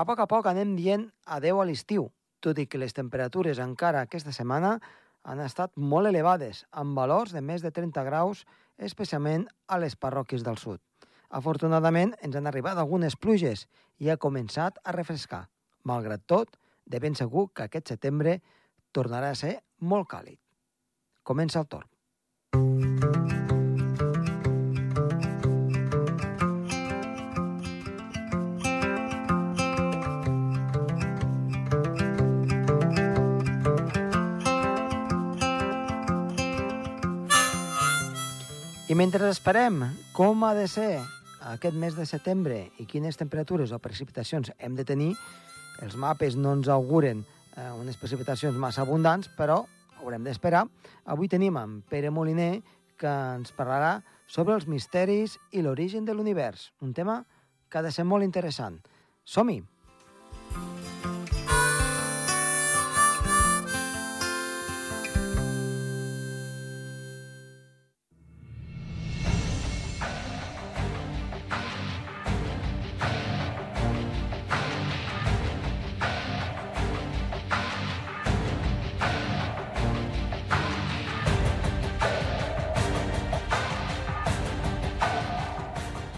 A 0.00 0.04
poc 0.08 0.20
a 0.22 0.24
poc 0.24 0.46
anem 0.48 0.70
dient 0.78 1.02
adeu 1.36 1.58
a 1.60 1.64
l'estiu, 1.68 2.06
tot 2.40 2.56
i 2.56 2.64
que 2.64 2.78
les 2.80 2.94
temperatures 2.96 3.58
encara 3.60 4.00
aquesta 4.06 4.32
setmana 4.32 4.78
han 5.28 5.42
estat 5.44 5.74
molt 5.76 6.08
elevades, 6.08 6.62
amb 6.72 6.96
valors 6.96 7.34
de 7.36 7.42
més 7.44 7.60
de 7.60 7.68
30 7.68 8.06
graus, 8.06 8.46
especialment 8.78 9.44
a 9.68 9.76
les 9.82 9.98
parròquies 10.00 10.46
del 10.46 10.56
sud. 10.56 10.80
Afortunadament, 11.28 12.14
ens 12.24 12.38
han 12.38 12.48
arribat 12.48 12.80
algunes 12.80 13.18
pluges 13.20 13.66
i 14.00 14.08
ha 14.08 14.16
començat 14.16 14.80
a 14.84 14.96
refrescar. 14.96 15.42
Malgrat 15.84 16.24
tot, 16.24 16.56
de 16.86 17.04
ben 17.04 17.14
segur 17.14 17.50
que 17.52 17.68
aquest 17.68 17.92
setembre 17.92 18.38
tornarà 18.96 19.34
a 19.34 19.40
ser 19.42 19.58
molt 19.80 20.08
càlid. 20.08 20.40
Comença 21.22 21.60
el 21.60 21.68
torn. 21.68 21.99
I 38.90 38.94
mentre 38.98 39.28
esperem 39.30 39.84
com 40.10 40.40
ha 40.42 40.48
de 40.50 40.64
ser 40.66 40.98
aquest 41.46 41.76
mes 41.78 41.94
de 41.94 42.02
setembre 42.10 42.56
i 42.82 42.88
quines 42.90 43.14
temperatures 43.14 43.70
o 43.70 43.78
precipitacions 43.78 44.50
hem 44.58 44.74
de 44.74 44.82
tenir, 44.88 45.12
els 45.78 45.94
mapes 45.94 46.34
no 46.34 46.56
ens 46.58 46.66
auguren 46.66 47.20
eh, 47.22 47.68
unes 47.70 48.00
precipitacions 48.00 48.58
massa 48.58 48.82
abundants, 48.82 49.30
però 49.38 49.60
haurem 50.00 50.26
d'esperar. 50.26 50.64
Avui 51.06 51.30
tenim 51.30 51.60
en 51.62 51.78
Pere 51.86 52.10
Moliner, 52.10 52.64
que 52.98 53.14
ens 53.38 53.54
parlarà 53.54 54.00
sobre 54.26 54.58
els 54.58 54.66
misteris 54.66 55.38
i 55.54 55.62
l'origen 55.62 56.02
de 56.02 56.18
l'univers, 56.18 56.72
un 56.82 56.90
tema 56.90 57.20
que 57.70 57.78
ha 57.78 57.86
de 57.86 57.94
ser 57.94 58.02
molt 58.02 58.26
interessant. 58.26 58.82
Som-hi! 59.22 59.60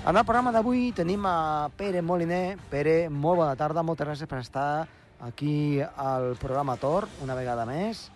En 0.03 0.17
el 0.19 0.25
programa 0.27 0.50
d'avui 0.50 0.89
tenim 0.98 1.22
a 1.31 1.70
Pere 1.78 2.00
Moliner. 2.03 2.56
Pere, 2.72 3.06
molt 3.06 3.39
bona 3.39 3.53
tarda, 3.55 3.84
moltes 3.86 4.08
gràcies 4.08 4.27
per 4.27 4.41
estar 4.42 4.89
aquí 5.22 5.78
al 5.78 6.33
programa 6.42 6.75
Tor, 6.75 7.06
una 7.22 7.36
vegada 7.39 7.62
més. 7.69 8.08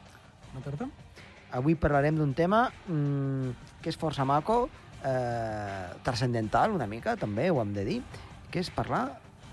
Bona 0.51 0.65
tarda. 0.65 0.89
Avui 1.55 1.77
parlarem 1.79 2.19
d'un 2.19 2.33
tema 2.35 2.65
mmm, 2.89 3.53
que 3.85 3.93
és 3.93 3.99
força 4.01 4.27
maco, 4.27 4.65
eh, 5.07 5.87
transcendental 6.03 6.75
una 6.75 6.89
mica, 6.91 7.15
també 7.15 7.47
ho 7.53 7.63
hem 7.63 7.71
de 7.77 7.87
dir, 7.87 8.01
que 8.51 8.59
és 8.65 8.73
parlar 8.75 9.05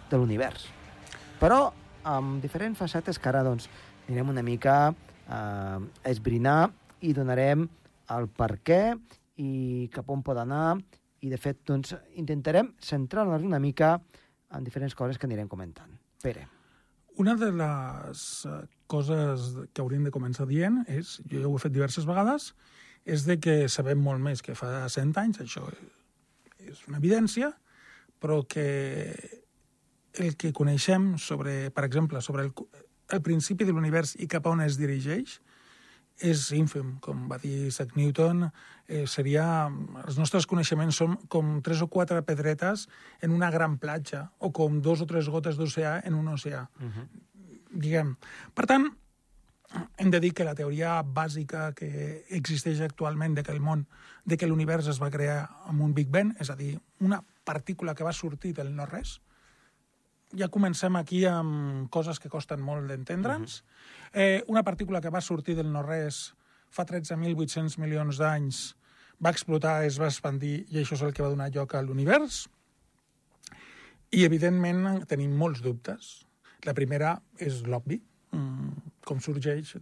de 0.09 0.17
l'univers. 0.17 0.65
Però 1.37 1.67
amb 2.01 2.41
diferents 2.41 2.81
facetes 2.81 3.21
que 3.21 3.29
ara 3.29 3.45
doncs, 3.45 3.69
anirem 4.07 4.33
una 4.33 4.41
mica 4.41 4.79
eh, 4.89 5.37
a 5.37 6.09
esbrinar 6.09 6.73
i 7.05 7.13
donarem 7.13 7.69
el 8.17 8.27
per 8.41 8.55
què 8.65 8.81
i 9.37 9.85
cap 9.93 10.09
on 10.09 10.25
pot 10.25 10.41
anar 10.41 10.79
i, 11.23 11.31
de 11.31 11.39
fet, 11.39 11.61
doncs, 11.67 11.95
intentarem 12.19 12.73
centrar-nos 12.83 13.45
una 13.47 13.61
mica 13.63 13.95
en 14.53 14.67
diferents 14.67 14.95
coses 14.95 15.17
que 15.17 15.27
anirem 15.29 15.47
comentant. 15.49 15.95
Pere. 16.23 16.45
Una 17.21 17.35
de 17.39 17.51
les 17.55 18.21
eh, 18.49 18.59
coses 18.89 19.51
que 19.71 19.83
hauríem 19.83 20.07
de 20.07 20.13
començar 20.13 20.47
dient 20.49 20.81
és, 20.89 21.19
jo 21.29 21.39
ja 21.39 21.49
ho 21.49 21.55
he 21.55 21.61
fet 21.63 21.75
diverses 21.75 22.07
vegades, 22.09 22.51
és 23.05 23.25
de 23.27 23.37
que 23.39 23.55
sabem 23.69 23.99
molt 24.01 24.23
més 24.23 24.41
que 24.41 24.55
fa 24.57 24.87
100 24.89 25.13
anys, 25.21 25.41
això 25.43 25.67
és 26.63 26.83
una 26.87 26.99
evidència, 26.99 27.51
però 28.23 28.41
que 28.47 28.67
el 30.23 30.37
que 30.39 30.53
coneixem 30.55 31.13
sobre, 31.19 31.69
per 31.75 31.83
exemple, 31.87 32.21
sobre 32.21 32.47
el, 32.47 32.53
el 33.11 33.21
principi 33.25 33.67
de 33.67 33.75
l'univers 33.75 34.15
i 34.21 34.29
cap 34.31 34.47
a 34.47 34.53
on 34.53 34.63
es 34.63 34.77
dirigeix, 34.79 35.39
és 36.21 36.51
ínfim, 36.53 36.97
com 37.01 37.27
va 37.29 37.39
dir 37.41 37.67
Isaac 37.67 37.95
Newton, 37.97 38.47
eh, 38.87 39.05
seria... 39.07 39.45
Els 40.05 40.17
nostres 40.19 40.45
coneixements 40.49 40.97
són 40.99 41.17
com 41.31 41.59
tres 41.65 41.81
o 41.81 41.87
quatre 41.87 42.21
pedretes 42.21 42.87
en 43.21 43.31
una 43.31 43.49
gran 43.51 43.77
platja, 43.81 44.29
o 44.39 44.51
com 44.51 44.81
dos 44.81 45.01
o 45.01 45.07
tres 45.09 45.29
gotes 45.29 45.57
d'oceà 45.57 46.01
en 46.05 46.13
un 46.13 46.27
oceà. 46.27 46.67
Uh 46.79 46.91
-huh. 46.91 47.07
Diguem. 47.73 48.15
Per 48.53 48.65
tant, 48.65 48.91
hem 49.97 50.11
de 50.11 50.19
dir 50.19 50.33
que 50.33 50.43
la 50.43 50.55
teoria 50.55 51.01
bàsica 51.03 51.73
que 51.73 52.25
existeix 52.29 52.81
actualment 52.81 53.35
de 53.35 53.43
que 53.43 53.51
el 53.51 53.59
món, 53.59 53.87
de 54.25 54.37
que 54.37 54.47
l'univers 54.47 54.87
es 54.87 55.01
va 55.01 55.09
crear 55.09 55.49
amb 55.65 55.81
un 55.81 55.93
Big 55.93 56.09
Bang, 56.09 56.35
és 56.39 56.49
a 56.49 56.55
dir, 56.55 56.79
una 56.99 57.23
partícula 57.43 57.95
que 57.95 58.03
va 58.03 58.13
sortir 58.13 58.53
del 58.53 58.75
no-res, 58.75 59.21
ja 60.37 60.49
comencem 60.49 60.95
aquí 60.97 61.23
amb 61.29 61.89
coses 61.93 62.19
que 62.19 62.29
costen 62.29 62.61
molt 62.61 62.87
d'entendre'ns. 62.89 63.59
Uh 63.59 63.65
-huh. 63.65 64.19
eh, 64.21 64.43
una 64.47 64.63
partícula 64.63 65.01
que 65.01 65.09
va 65.09 65.21
sortir 65.21 65.55
del 65.55 65.71
no-res 65.71 66.33
fa 66.69 66.85
13.800 66.85 67.77
milions 67.77 68.17
d'anys 68.17 68.75
va 69.23 69.29
explotar, 69.29 69.83
es 69.85 69.99
va 69.99 70.05
expandir 70.05 70.65
i 70.69 70.79
això 70.81 70.93
és 70.93 71.01
el 71.01 71.13
que 71.13 71.23
va 71.23 71.29
donar 71.29 71.51
lloc 71.53 71.75
a 71.75 71.81
l'univers. 71.81 72.49
I, 74.11 74.23
evidentment, 74.25 75.05
tenim 75.05 75.35
molts 75.35 75.61
dubtes. 75.61 76.25
La 76.65 76.73
primera 76.73 77.21
és 77.37 77.63
l'obvi, 77.63 78.01
mm, 78.31 78.69
com 79.05 79.19
sorgeix, 79.19 79.75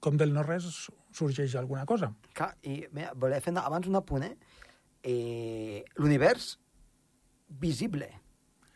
com 0.00 0.16
del 0.16 0.32
no-res 0.32 0.90
sorgeix 1.12 1.54
alguna 1.54 1.84
cosa. 1.86 2.12
Clar, 2.32 2.56
i 2.62 2.86
mira, 2.92 3.12
volia 3.14 3.40
fer 3.40 3.52
abans 3.56 3.86
un 3.86 3.96
apunt, 3.96 4.22
eh? 4.22 4.36
eh 5.02 5.84
l'univers 5.96 6.58
visible 7.48 8.21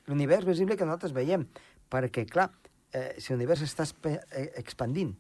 l'univers 0.07 0.47
visible 0.47 0.77
que 0.77 0.87
nosaltres 0.87 1.15
veiem. 1.17 1.47
Perquè, 1.91 2.27
clar, 2.27 2.51
eh, 2.93 3.15
si 3.19 3.33
l'univers 3.33 3.63
està 3.63 3.87
eh, 4.11 4.51
expandint 4.59 5.15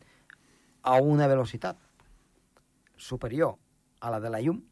a 0.86 0.96
una 1.02 1.28
velocitat 1.30 1.78
superior 2.96 3.56
a 4.00 4.10
la 4.10 4.20
de 4.20 4.30
la 4.32 4.40
llum, 4.42 4.62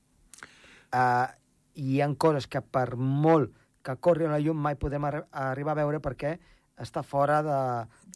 eh, 0.95 1.27
hi 1.75 2.01
ha 2.01 2.09
coses 2.19 2.47
que 2.47 2.63
per 2.63 2.95
molt 2.97 3.55
que 3.85 3.97
corri 4.01 4.29
la 4.31 4.41
llum 4.41 4.57
mai 4.57 4.79
podem 4.81 5.05
arri 5.05 5.21
arribar 5.45 5.75
a 5.75 5.83
veure 5.83 6.01
perquè 6.01 6.39
està 6.81 7.03
fora 7.07 7.43
de, 7.45 7.59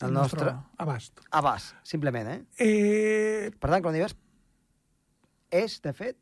del 0.01 0.15
nostre... 0.15 0.47
nostre 0.47 0.83
abast. 0.83 1.21
Abast, 1.31 1.75
simplement, 1.87 2.31
eh? 2.33 2.41
eh... 2.65 3.51
Per 3.53 3.71
tant, 3.71 3.85
l'univers 3.85 4.17
és, 5.55 5.79
de 5.85 5.93
fet, 5.97 6.19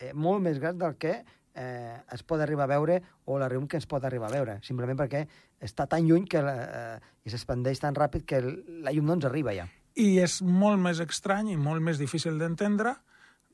eh, 0.00 0.12
molt 0.12 0.42
més 0.44 0.60
gran 0.62 0.78
del 0.80 0.98
que 1.00 1.20
eh, 1.54 1.96
es 2.12 2.22
pot 2.22 2.40
arribar 2.40 2.66
a 2.66 2.74
veure 2.74 3.00
o 3.24 3.38
la 3.38 3.48
llum 3.48 3.66
que 3.70 3.78
es 3.78 3.86
pot 3.86 4.04
arribar 4.04 4.28
a 4.30 4.34
veure, 4.34 4.58
simplement 4.66 4.98
perquè 4.98 5.24
està 5.60 5.86
tan 5.90 6.06
lluny 6.08 6.26
que 6.30 6.42
la, 6.42 6.54
eh, 6.64 7.14
i 7.24 7.32
s'expandeix 7.32 7.80
tan 7.80 7.96
ràpid 7.96 8.26
que 8.28 8.42
la 8.42 8.92
llum 8.92 9.06
no 9.08 9.18
ens 9.18 9.28
arriba 9.30 9.54
ja. 9.56 9.68
I 9.94 10.18
és 10.24 10.40
molt 10.42 10.80
més 10.82 11.00
estrany 11.00 11.52
i 11.52 11.56
molt 11.56 11.82
més 11.82 12.00
difícil 12.02 12.38
d'entendre 12.40 12.96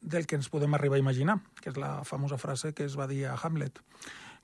del 0.01 0.27
que 0.27 0.39
ens 0.41 0.49
podem 0.49 0.73
arribar 0.75 0.97
a 0.97 1.05
imaginar, 1.05 1.39
que 1.61 1.71
és 1.71 1.77
la 1.77 2.01
famosa 2.09 2.41
frase 2.41 2.73
que 2.73 2.87
es 2.89 2.97
va 2.97 3.07
dir 3.07 3.27
a 3.29 3.37
Hamlet, 3.37 3.83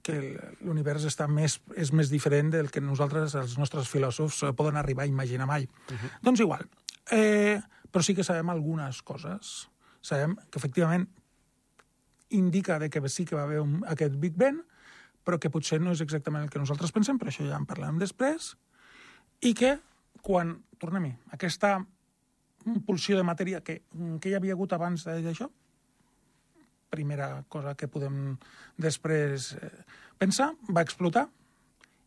que 0.04 0.18
l'univers 0.60 1.06
està 1.08 1.26
més, 1.26 1.58
és 1.74 1.90
més 1.96 2.12
diferent 2.12 2.52
del 2.52 2.68
que 2.70 2.82
nosaltres, 2.84 3.34
els 3.40 3.56
nostres 3.58 3.88
filòsofs, 3.90 4.44
poden 4.58 4.76
arribar 4.76 5.06
a 5.06 5.10
imaginar 5.10 5.48
mai. 5.48 5.64
Uh 5.64 5.96
-huh. 5.96 6.10
Doncs 6.22 6.40
igual, 6.40 6.68
eh, 7.10 7.60
però 7.90 8.02
sí 8.02 8.14
que 8.14 8.24
sabem 8.24 8.50
algunes 8.50 9.02
coses. 9.02 9.68
Sabem 10.00 10.36
que, 10.50 10.58
efectivament, 10.58 11.08
indica 12.30 12.78
de 12.78 12.90
que 12.90 13.02
sí 13.08 13.24
que 13.24 13.36
va 13.36 13.44
haver 13.44 13.60
un, 13.60 13.82
aquest 13.86 14.16
Big 14.22 14.36
Bang, 14.36 14.62
però 15.26 15.38
que 15.42 15.50
potser 15.50 15.80
no 15.82 15.92
és 15.94 16.02
exactament 16.04 16.46
el 16.46 16.50
que 16.50 16.62
nosaltres 16.62 16.94
pensem, 16.94 17.18
però 17.18 17.32
això 17.32 17.46
ja 17.46 17.58
en 17.58 17.66
parlarem 17.66 17.98
després, 17.98 18.54
i 19.42 19.52
que 19.54 19.76
quan, 20.22 20.56
tornem-hi, 20.80 21.12
aquesta 21.34 21.78
pulsió 22.86 23.18
de 23.18 23.26
matèria 23.26 23.62
que, 23.62 23.80
que 24.20 24.30
hi 24.30 24.36
havia 24.38 24.54
hagut 24.56 24.74
abans 24.74 25.06
d'això, 25.06 25.50
primera 26.90 27.44
cosa 27.50 27.74
que 27.74 27.88
podem 27.90 28.36
després 28.78 29.52
eh, 29.58 29.70
pensar, 30.18 30.52
va 30.70 30.84
explotar 30.86 31.26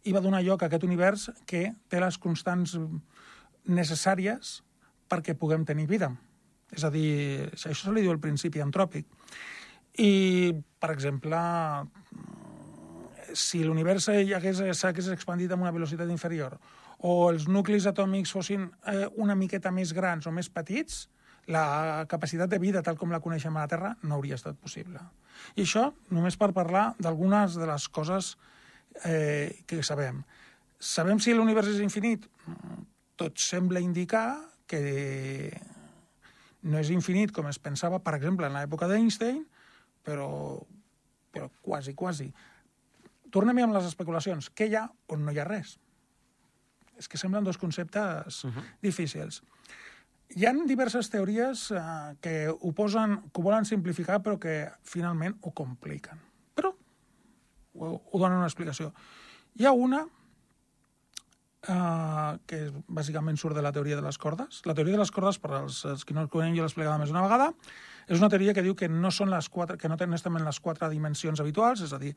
i 0.08 0.16
va 0.16 0.24
donar 0.24 0.42
lloc 0.44 0.64
a 0.64 0.70
aquest 0.70 0.86
univers 0.88 1.28
que 1.48 1.70
té 1.92 2.00
les 2.00 2.18
constants 2.18 2.78
necessàries 3.68 4.60
perquè 5.12 5.36
puguem 5.36 5.66
tenir 5.68 5.88
vida. 5.90 6.12
És 6.72 6.86
a 6.86 6.92
dir, 6.94 7.50
això 7.58 7.74
se 7.90 7.94
li 7.94 8.06
diu 8.06 8.14
el 8.14 8.22
principi 8.22 8.62
antròpic. 8.64 9.08
I, 10.00 10.54
per 10.80 10.94
exemple, 10.94 11.40
si 13.36 13.64
l'univers 13.64 14.08
s'hagués 14.08 15.10
expandit 15.14 15.52
amb 15.52 15.66
una 15.66 15.74
velocitat 15.76 16.10
inferior 16.10 16.58
o 17.00 17.30
els 17.30 17.48
nuclis 17.48 17.88
atòmics 17.88 18.34
fossin 18.36 18.66
eh, 18.88 19.08
una 19.24 19.36
miqueta 19.36 19.72
més 19.72 19.94
grans 19.96 20.28
o 20.28 20.34
més 20.36 20.50
petits, 20.52 21.08
la 21.50 22.06
capacitat 22.10 22.50
de 22.52 22.60
vida 22.60 22.84
tal 22.86 22.98
com 23.00 23.12
la 23.12 23.22
coneixem 23.24 23.56
a 23.56 23.64
la 23.64 23.72
Terra 23.72 23.94
no 24.04 24.18
hauria 24.18 24.38
estat 24.38 24.60
possible. 24.60 25.02
I 25.56 25.64
això 25.64 25.88
només 26.12 26.38
per 26.38 26.52
parlar 26.54 26.94
d'algunes 27.00 27.56
de 27.58 27.70
les 27.70 27.88
coses 27.90 28.36
eh, 29.06 29.64
que 29.66 29.82
sabem. 29.84 30.22
Sabem 30.80 31.20
si 31.24 31.34
l'univers 31.34 31.72
és 31.72 31.80
infinit? 31.84 32.28
Tot 33.20 33.40
sembla 33.40 33.82
indicar 33.84 34.38
que 34.70 35.50
no 36.70 36.78
és 36.78 36.92
infinit 36.92 37.32
com 37.34 37.48
es 37.50 37.60
pensava, 37.60 38.00
per 38.04 38.14
exemple, 38.20 38.48
en 38.48 38.60
l'època 38.60 38.88
d'Einstein, 38.92 39.42
però, 40.04 40.30
però 41.32 41.50
quasi, 41.62 41.94
quasi. 41.94 42.30
Tornem 43.30 43.62
amb 43.64 43.78
les 43.78 43.88
especulacions. 43.90 44.50
Què 44.52 44.70
hi 44.70 44.76
ha 44.76 44.88
on 45.14 45.26
no 45.26 45.34
hi 45.34 45.40
ha 45.40 45.48
res? 45.48 45.78
És 47.00 47.08
que 47.08 47.18
semblen 47.18 47.46
dos 47.46 47.58
conceptes 47.58 48.44
uh 48.44 48.52
-huh. 48.52 48.64
difícils. 48.82 49.42
Hi 50.30 50.46
ha 50.46 50.54
diverses 50.54 51.10
teories 51.10 51.72
eh, 51.72 51.80
que 52.22 52.50
ho 52.50 52.72
posen, 52.74 53.32
que 53.34 53.42
ho 53.42 53.44
volen 53.44 53.66
simplificar, 53.66 54.22
però 54.22 54.38
que 54.38 54.70
finalment 54.84 55.38
ho 55.42 55.52
compliquen. 55.52 56.20
Però 56.54 56.74
ho, 57.74 58.02
ho 58.12 58.20
donen 58.20 58.38
una 58.38 58.46
explicació. 58.46 58.94
Hi 59.56 59.66
ha 59.66 59.72
una 59.72 60.08
eh, 61.68 62.38
que 62.48 62.60
bàsicament 62.88 63.38
surt 63.40 63.58
de 63.58 63.64
la 63.66 63.72
teoria 63.76 63.98
de 64.00 64.06
les 64.06 64.18
cordes. 64.18 64.62
La 64.66 64.76
teoria 64.78 64.96
de 64.96 65.04
les 65.04 65.12
cordes, 65.12 65.40
per 65.42 65.52
als, 65.58 65.84
als 65.86 66.06
que 66.06 66.16
no 66.16 66.24
el 66.24 66.32
coneixen, 66.32 66.56
jo 66.56 66.64
l'he 66.64 66.72
explicada 66.72 67.00
més 67.02 67.12
una 67.14 67.26
vegada, 67.26 67.52
és 68.08 68.20
una 68.20 68.30
teoria 68.32 68.54
que 68.56 68.64
diu 68.66 68.76
que 68.76 68.90
no 68.90 69.12
són 69.12 69.34
les 69.34 69.50
quatre, 69.50 69.78
que 69.78 69.92
no 69.92 69.98
tenen 69.98 70.18
estem 70.18 70.38
en 70.40 70.48
les 70.48 70.60
quatre 70.64 70.90
dimensions 70.90 71.42
habituals, 71.42 71.84
és 71.86 71.94
a 71.94 72.00
dir, 72.02 72.16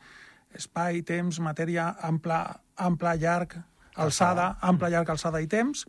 espai, 0.55 1.03
temps, 1.09 1.41
matèria, 1.43 1.91
ample, 2.07 2.39
ample 2.77 3.17
llarg, 3.21 3.59
alçada, 4.01 4.55
ample, 4.65 4.89
llarg, 4.93 5.11
alçada 5.13 5.43
i 5.43 5.49
temps, 5.51 5.85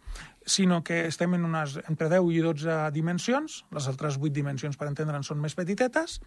sinó 0.45 0.81
que 0.83 1.05
estem 1.07 1.38
en 1.38 1.45
unes 1.47 1.77
entre 1.88 2.09
10 2.11 2.33
i 2.35 2.41
12 2.44 2.79
dimensions, 2.95 3.61
les 3.71 3.88
altres 3.88 4.17
8 4.19 4.33
dimensions, 4.35 4.75
per 4.75 4.89
entendre'n, 4.89 5.23
són 5.23 5.39
més 5.39 5.55
petitetes, 5.55 6.19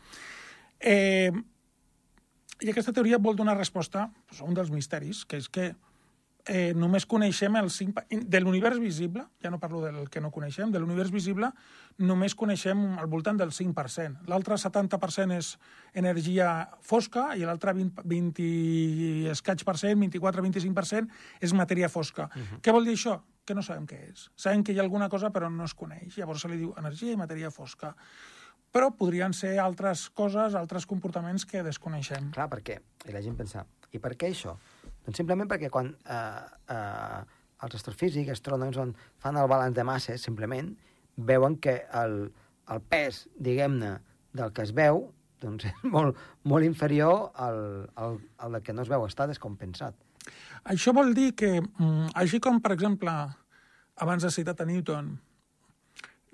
eh, 0.81 1.33
i 2.65 2.73
aquesta 2.73 2.95
teoria 2.97 3.21
vol 3.21 3.37
donar 3.37 3.59
resposta 3.59 4.07
doncs, 4.09 4.41
a 4.41 4.49
un 4.49 4.57
dels 4.57 4.73
misteris, 4.73 5.27
que 5.29 5.37
és 5.43 5.51
que 5.53 5.75
eh, 6.47 6.73
només 6.75 7.07
coneixem 7.07 7.57
el 7.59 7.71
5... 7.71 8.07
De 8.31 8.41
l'univers 8.41 8.79
visible, 8.81 9.25
ja 9.43 9.51
no 9.51 9.59
parlo 9.63 9.83
del 9.85 10.09
que 10.13 10.23
no 10.23 10.31
coneixem, 10.35 10.71
de 10.73 10.81
l'univers 10.81 11.11
visible 11.11 11.51
només 12.07 12.37
coneixem 12.39 12.99
al 13.01 13.09
voltant 13.11 13.39
del 13.41 13.53
5%. 13.55 14.27
L'altre 14.31 14.59
70% 14.61 15.37
és 15.37 15.53
energia 15.97 16.51
fosca 16.85 17.31
i 17.37 17.47
l'altre 17.49 17.75
20, 17.77 18.05
20 18.05 18.45
i 18.47 19.31
escaig 19.33 19.65
per 19.67 19.77
cent, 19.81 19.99
24-25% 20.05 21.43
és 21.43 21.57
matèria 21.57 21.89
fosca. 21.89 22.31
Uh 22.31 22.43
-huh. 22.43 22.61
Què 22.63 22.73
vol 22.73 22.85
dir 22.85 22.95
això? 22.95 23.21
Que 23.45 23.55
no 23.55 23.63
sabem 23.63 23.87
què 23.87 23.99
és. 24.13 24.31
Sabem 24.37 24.63
que 24.63 24.73
hi 24.73 24.79
ha 24.79 24.83
alguna 24.83 25.09
cosa 25.09 25.31
però 25.31 25.51
no 25.51 25.65
es 25.65 25.75
coneix. 25.75 26.17
Llavors 26.17 26.41
se 26.41 26.49
li 26.49 26.57
diu 26.57 26.75
energia 26.77 27.13
i 27.13 27.17
matèria 27.17 27.51
fosca 27.51 27.95
però 28.73 28.91
podrien 28.93 29.33
ser 29.33 29.59
altres 29.59 30.11
coses, 30.11 30.55
altres 30.55 30.85
comportaments 30.87 31.47
que 31.47 31.63
desconeixem. 31.63 32.31
Clar, 32.31 32.49
perquè 32.51 32.81
la 33.13 33.23
gent 33.23 33.37
pensa, 33.37 33.65
i 33.93 33.99
per 33.99 34.17
què 34.17 34.29
això? 34.29 34.57
Doncs 35.07 35.21
simplement 35.23 35.49
perquè 35.51 35.71
quan 35.73 35.93
eh, 35.95 36.47
eh, 36.75 37.21
els 37.63 37.79
astrofísics, 37.79 38.35
astrònoms, 38.35 38.79
fan 39.23 39.39
el 39.39 39.51
balanç 39.51 39.77
de 39.77 39.85
masses, 39.87 40.25
simplement, 40.27 40.73
veuen 41.17 41.57
que 41.63 41.79
el, 42.03 42.19
el 42.73 42.83
pes, 42.91 43.27
diguem-ne, 43.39 43.93
del 44.37 44.53
que 44.53 44.67
es 44.67 44.75
veu, 44.77 45.07
doncs 45.41 45.69
és 45.71 45.87
molt, 45.95 46.19
molt 46.45 46.67
inferior 46.67 47.31
al, 47.35 47.61
al, 47.95 48.19
al 48.43 48.59
que 48.67 48.75
no 48.75 48.85
es 48.85 48.91
veu, 48.93 49.07
està 49.07 49.29
descompensat. 49.31 49.97
Això 50.67 50.93
vol 50.93 51.15
dir 51.15 51.31
que, 51.39 51.61
mm, 51.63 52.11
així 52.19 52.43
com, 52.43 52.59
per 52.61 52.75
exemple, 52.75 53.15
abans 54.03 54.27
has 54.27 54.35
citat 54.37 54.61
a 54.61 54.67
Newton, 54.69 55.15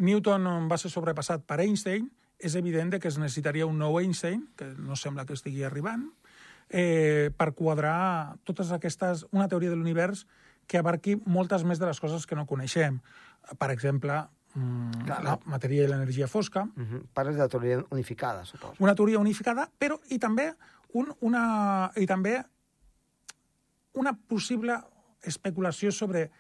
Newton 0.03 0.49
va 0.71 0.79
ser 0.81 0.91
sobrepassat 0.91 1.45
per 1.47 1.61
Einstein, 1.63 2.09
és 2.43 2.57
evident 2.59 2.97
que 2.99 3.07
es 3.07 3.19
necessitaria 3.21 3.69
un 3.69 3.77
nou 3.79 4.01
Einstein, 4.01 4.49
que 4.59 4.73
no 4.75 4.97
sembla 4.99 5.27
que 5.29 5.37
estigui 5.37 5.63
arribant, 5.63 6.09
eh, 6.73 7.31
per 7.37 7.53
quadrar 7.55 8.37
totes 8.45 8.73
aquestes... 8.73 9.27
una 9.31 9.49
teoria 9.49 9.71
de 9.71 9.77
l'univers 9.77 10.27
que 10.67 10.79
abarqui 10.79 11.19
moltes 11.27 11.65
més 11.69 11.79
de 11.79 11.87
les 11.87 12.01
coses 12.01 12.25
que 12.27 12.39
no 12.39 12.47
coneixem. 12.47 13.01
Per 13.59 13.71
exemple, 13.71 14.17
mm, 14.55 15.05
Clar, 15.07 15.23
la 15.27 15.39
matèria 15.45 15.85
i 15.85 15.91
l'energia 15.91 16.27
fosca, 16.29 16.63
Uh 16.77 16.83
-huh. 16.83 17.03
Parles 17.13 17.37
de 17.37 17.43
la 17.43 17.49
teoria 17.49 17.85
unificada, 17.91 18.45
suposo. 18.45 18.75
una 18.79 18.95
teoria 18.95 19.19
unificada, 19.19 19.69
però 19.79 20.01
i 20.09 20.19
també, 20.19 20.55
un, 20.93 21.13
una, 21.21 21.91
i 21.97 22.07
també 22.07 22.43
una 23.95 24.15
possible 24.15 24.79
especulació 25.23 25.93
sobre 25.93 26.31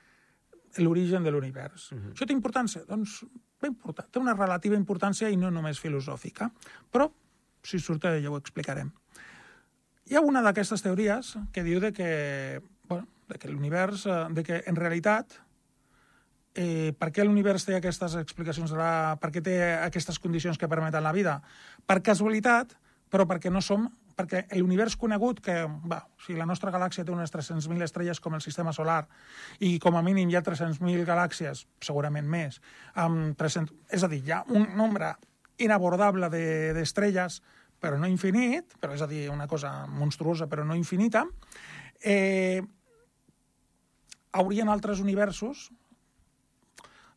l'origen 0.78 1.22
de 1.22 1.30
l'univers. 1.30 1.92
Uh 1.92 1.98
-huh. 1.98 2.12
Això 2.12 2.26
té 2.26 2.32
importància? 2.32 2.84
Doncs 2.86 3.24
bé 3.60 3.68
important. 3.68 4.08
Té 4.10 4.18
una 4.18 4.34
relativa 4.34 4.76
importància 4.76 5.28
i 5.30 5.36
no 5.36 5.50
només 5.50 5.78
filosòfica. 5.80 6.50
Però, 6.90 7.12
si 7.62 7.78
surt, 7.78 8.02
ja 8.02 8.30
ho 8.30 8.36
explicarem. 8.36 8.90
Hi 10.10 10.18
ha 10.18 10.24
una 10.26 10.42
d'aquestes 10.42 10.82
teories 10.82 11.36
que 11.54 11.62
diu 11.62 11.80
de 11.80 11.92
que, 11.94 12.60
bueno, 12.88 13.06
de 13.28 13.38
que 13.38 13.48
l'univers, 13.48 14.06
eh, 14.06 14.18
de 14.34 14.42
que 14.42 14.62
en 14.66 14.76
realitat 14.76 15.38
eh, 16.54 16.92
per 16.98 17.12
què 17.14 17.24
l'univers 17.24 17.64
té 17.68 17.76
aquestes 17.78 18.16
explicacions, 18.20 18.72
de 18.74 18.78
la, 18.78 19.16
per 19.22 19.30
què 19.32 19.42
té 19.44 19.56
aquestes 19.78 20.18
condicions 20.18 20.58
que 20.58 20.68
permeten 20.68 21.04
la 21.04 21.14
vida? 21.14 21.38
Per 21.86 22.02
casualitat, 22.02 22.74
però 23.12 23.28
perquè 23.30 23.52
no 23.52 23.62
som 23.64 23.88
perquè 24.12 24.42
l'univers 24.58 24.96
conegut, 25.00 25.40
que 25.40 25.54
va, 25.88 26.02
si 26.20 26.36
la 26.36 26.46
nostra 26.46 26.70
galàxia 26.70 27.04
té 27.04 27.14
unes 27.14 27.32
300.000 27.32 27.86
estrelles 27.86 28.20
com 28.20 28.36
el 28.36 28.42
sistema 28.44 28.74
solar, 28.76 29.06
i 29.64 29.78
com 29.80 29.96
a 29.96 30.02
mínim 30.04 30.30
hi 30.30 30.36
ha 30.36 30.44
300.000 30.44 31.06
galàxies, 31.08 31.64
segurament 31.80 32.28
més, 32.28 32.60
amb 32.92 33.32
300... 33.40 33.72
és 33.88 34.04
a 34.04 34.10
dir, 34.12 34.20
hi 34.26 34.34
ha 34.36 34.42
un 34.52 34.68
nombre 34.76 35.14
inabordable 35.62 36.28
d'estrelles, 36.32 37.40
de, 37.40 37.61
però 37.82 37.98
no 37.98 38.06
infinit, 38.06 38.76
però 38.78 38.94
és 38.94 39.02
a 39.02 39.10
dir, 39.10 39.26
una 39.32 39.48
cosa 39.50 39.72
monstruosa 39.90 40.46
però 40.46 40.62
no 40.64 40.78
infinita, 40.78 41.24
eh, 41.98 42.62
haurien 44.32 44.70
altres 44.70 45.02
universos. 45.02 45.70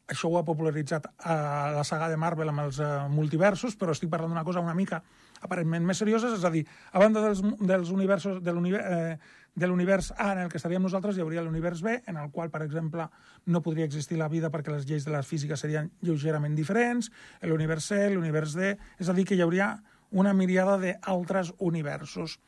Això 0.10 0.30
ho 0.30 0.38
ha 0.38 0.46
popularitzat 0.46 1.08
a 1.26 1.36
la 1.74 1.86
saga 1.86 2.10
de 2.12 2.18
Marvel 2.22 2.52
amb 2.52 2.62
els 2.68 2.78
uh, 2.78 3.08
multiversos, 3.10 3.74
però 3.78 3.94
estic 3.96 4.12
parlant 4.12 4.34
d'una 4.34 4.44
cosa 4.46 4.62
una 4.62 4.76
mica 4.78 5.00
aparentment 5.42 5.86
més 5.86 5.98
seriosa, 6.02 6.30
és 6.34 6.46
a 6.46 6.52
dir, 6.54 6.62
a 6.94 7.02
banda 7.02 7.24
dels, 7.24 7.42
dels 7.62 7.90
universos, 7.94 8.38
de 8.46 8.54
l'univers 8.54 8.86
eh, 8.86 9.42
de 9.56 9.68
l'univers 9.68 10.12
A 10.18 10.34
en 10.34 10.40
el 10.44 10.50
que 10.52 10.60
estaríem 10.60 10.84
nosaltres, 10.84 11.16
hi 11.16 11.24
hauria 11.24 11.42
l'univers 11.42 11.82
B, 11.82 12.02
en 12.12 12.18
el 12.20 12.30
qual, 12.36 12.52
per 12.52 12.62
exemple, 12.66 13.08
no 13.48 13.62
podria 13.64 13.88
existir 13.88 14.18
la 14.20 14.28
vida 14.28 14.52
perquè 14.52 14.74
les 14.74 14.86
lleis 14.86 15.08
de 15.08 15.14
la 15.14 15.24
física 15.24 15.56
serien 15.56 15.88
lleugerament 16.04 16.58
diferents, 16.60 17.08
l'univers 17.42 17.88
C, 17.88 18.02
l'univers 18.12 18.58
D, 18.60 18.74
és 19.00 19.10
a 19.10 19.16
dir, 19.16 19.24
que 19.26 19.40
hi 19.40 19.46
hauria 19.46 19.72
una 20.16 20.34
miriada 20.34 20.78
d'altres 20.80 21.52
universos. 21.60 22.40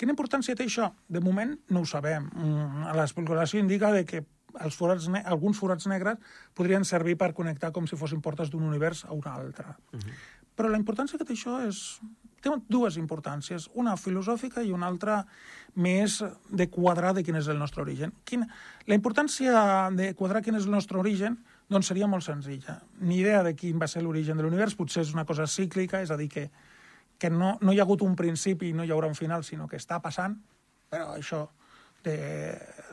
Quina 0.00 0.14
importància 0.14 0.56
té 0.56 0.64
això? 0.64 0.88
De 1.12 1.20
moment 1.20 1.52
no 1.68 1.84
ho 1.84 1.88
sabem. 1.88 2.30
Mm, 2.32 2.92
L'especulació 2.96 3.60
indica 3.60 3.92
de 3.92 4.06
que 4.08 4.22
els 4.64 4.74
forats 4.74 5.06
alguns 5.20 5.60
forats 5.60 5.86
negres 5.86 6.18
podrien 6.56 6.84
servir 6.88 7.16
per 7.20 7.34
connectar 7.36 7.70
com 7.76 7.86
si 7.86 7.98
fossin 8.00 8.22
portes 8.24 8.50
d'un 8.50 8.64
univers 8.66 9.04
a 9.04 9.12
un 9.12 9.28
altre. 9.28 9.76
Uh 9.92 9.98
-huh. 10.00 10.14
Però 10.56 10.68
la 10.68 10.78
importància 10.78 11.18
que 11.18 11.24
té 11.24 11.34
això 11.34 11.60
és... 11.68 12.00
Té 12.40 12.48
dues 12.68 12.96
importàncies, 12.96 13.68
una 13.74 13.98
filosòfica 13.98 14.62
i 14.62 14.72
una 14.72 14.86
altra 14.86 15.26
més 15.74 16.24
de 16.48 16.70
quadrar 16.70 17.12
de 17.12 17.22
quin 17.22 17.36
és 17.36 17.48
el 17.48 17.58
nostre 17.58 17.82
origen. 17.82 18.14
Quina... 18.24 18.46
La 18.86 18.94
importància 18.94 19.90
de 19.90 20.14
quadrar 20.14 20.40
quin 20.42 20.54
és 20.54 20.64
el 20.64 20.70
nostre 20.70 20.98
origen 20.98 21.36
doncs 21.68 21.86
seria 21.86 22.06
molt 22.06 22.24
senzilla. 22.24 22.80
Ni 22.98 23.18
idea 23.18 23.42
de 23.42 23.54
quin 23.54 23.78
va 23.78 23.86
ser 23.86 24.02
l'origen 24.02 24.36
de 24.36 24.42
l'univers, 24.42 24.74
potser 24.74 25.02
és 25.02 25.12
una 25.12 25.26
cosa 25.26 25.46
cíclica, 25.46 26.00
és 26.00 26.10
a 26.10 26.16
dir, 26.16 26.30
que, 26.32 26.50
que 27.20 27.30
no, 27.30 27.54
no 27.60 27.72
hi 27.72 27.80
ha 27.80 27.84
hagut 27.84 28.02
un 28.06 28.16
principi 28.16 28.70
i 28.70 28.76
no 28.76 28.86
hi 28.86 28.92
haurà 28.94 29.10
un 29.10 29.16
final, 29.18 29.44
sinó 29.44 29.68
que 29.68 29.78
està 29.80 30.00
passant, 30.02 30.38
però 30.90 31.12
això 31.14 31.44
de, 32.04 32.16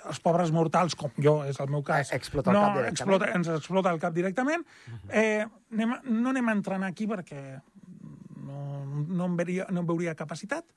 els 0.10 0.20
pobres 0.24 0.52
mortals, 0.52 0.96
com 1.00 1.14
jo, 1.24 1.40
és 1.48 1.60
el 1.64 1.72
meu 1.72 1.84
cas, 1.88 2.12
Explota 2.16 2.52
el 2.52 2.58
no, 2.58 2.66
cap 2.66 2.76
directament. 2.76 2.98
explota, 2.98 3.32
ens 3.40 3.52
explota 3.56 3.94
el 3.96 4.02
cap 4.04 4.16
directament. 4.16 4.66
Eh, 5.10 5.46
anem, 5.74 5.96
no 6.12 6.34
anem 6.34 6.52
a 6.52 6.56
entrar 6.58 6.82
aquí 6.88 7.08
perquè 7.08 7.42
no, 8.44 8.60
no, 9.08 9.30
em 9.30 9.38
veuria, 9.40 9.68
no 9.72 9.84
em 9.84 9.88
veuria 9.88 10.16
capacitat, 10.16 10.68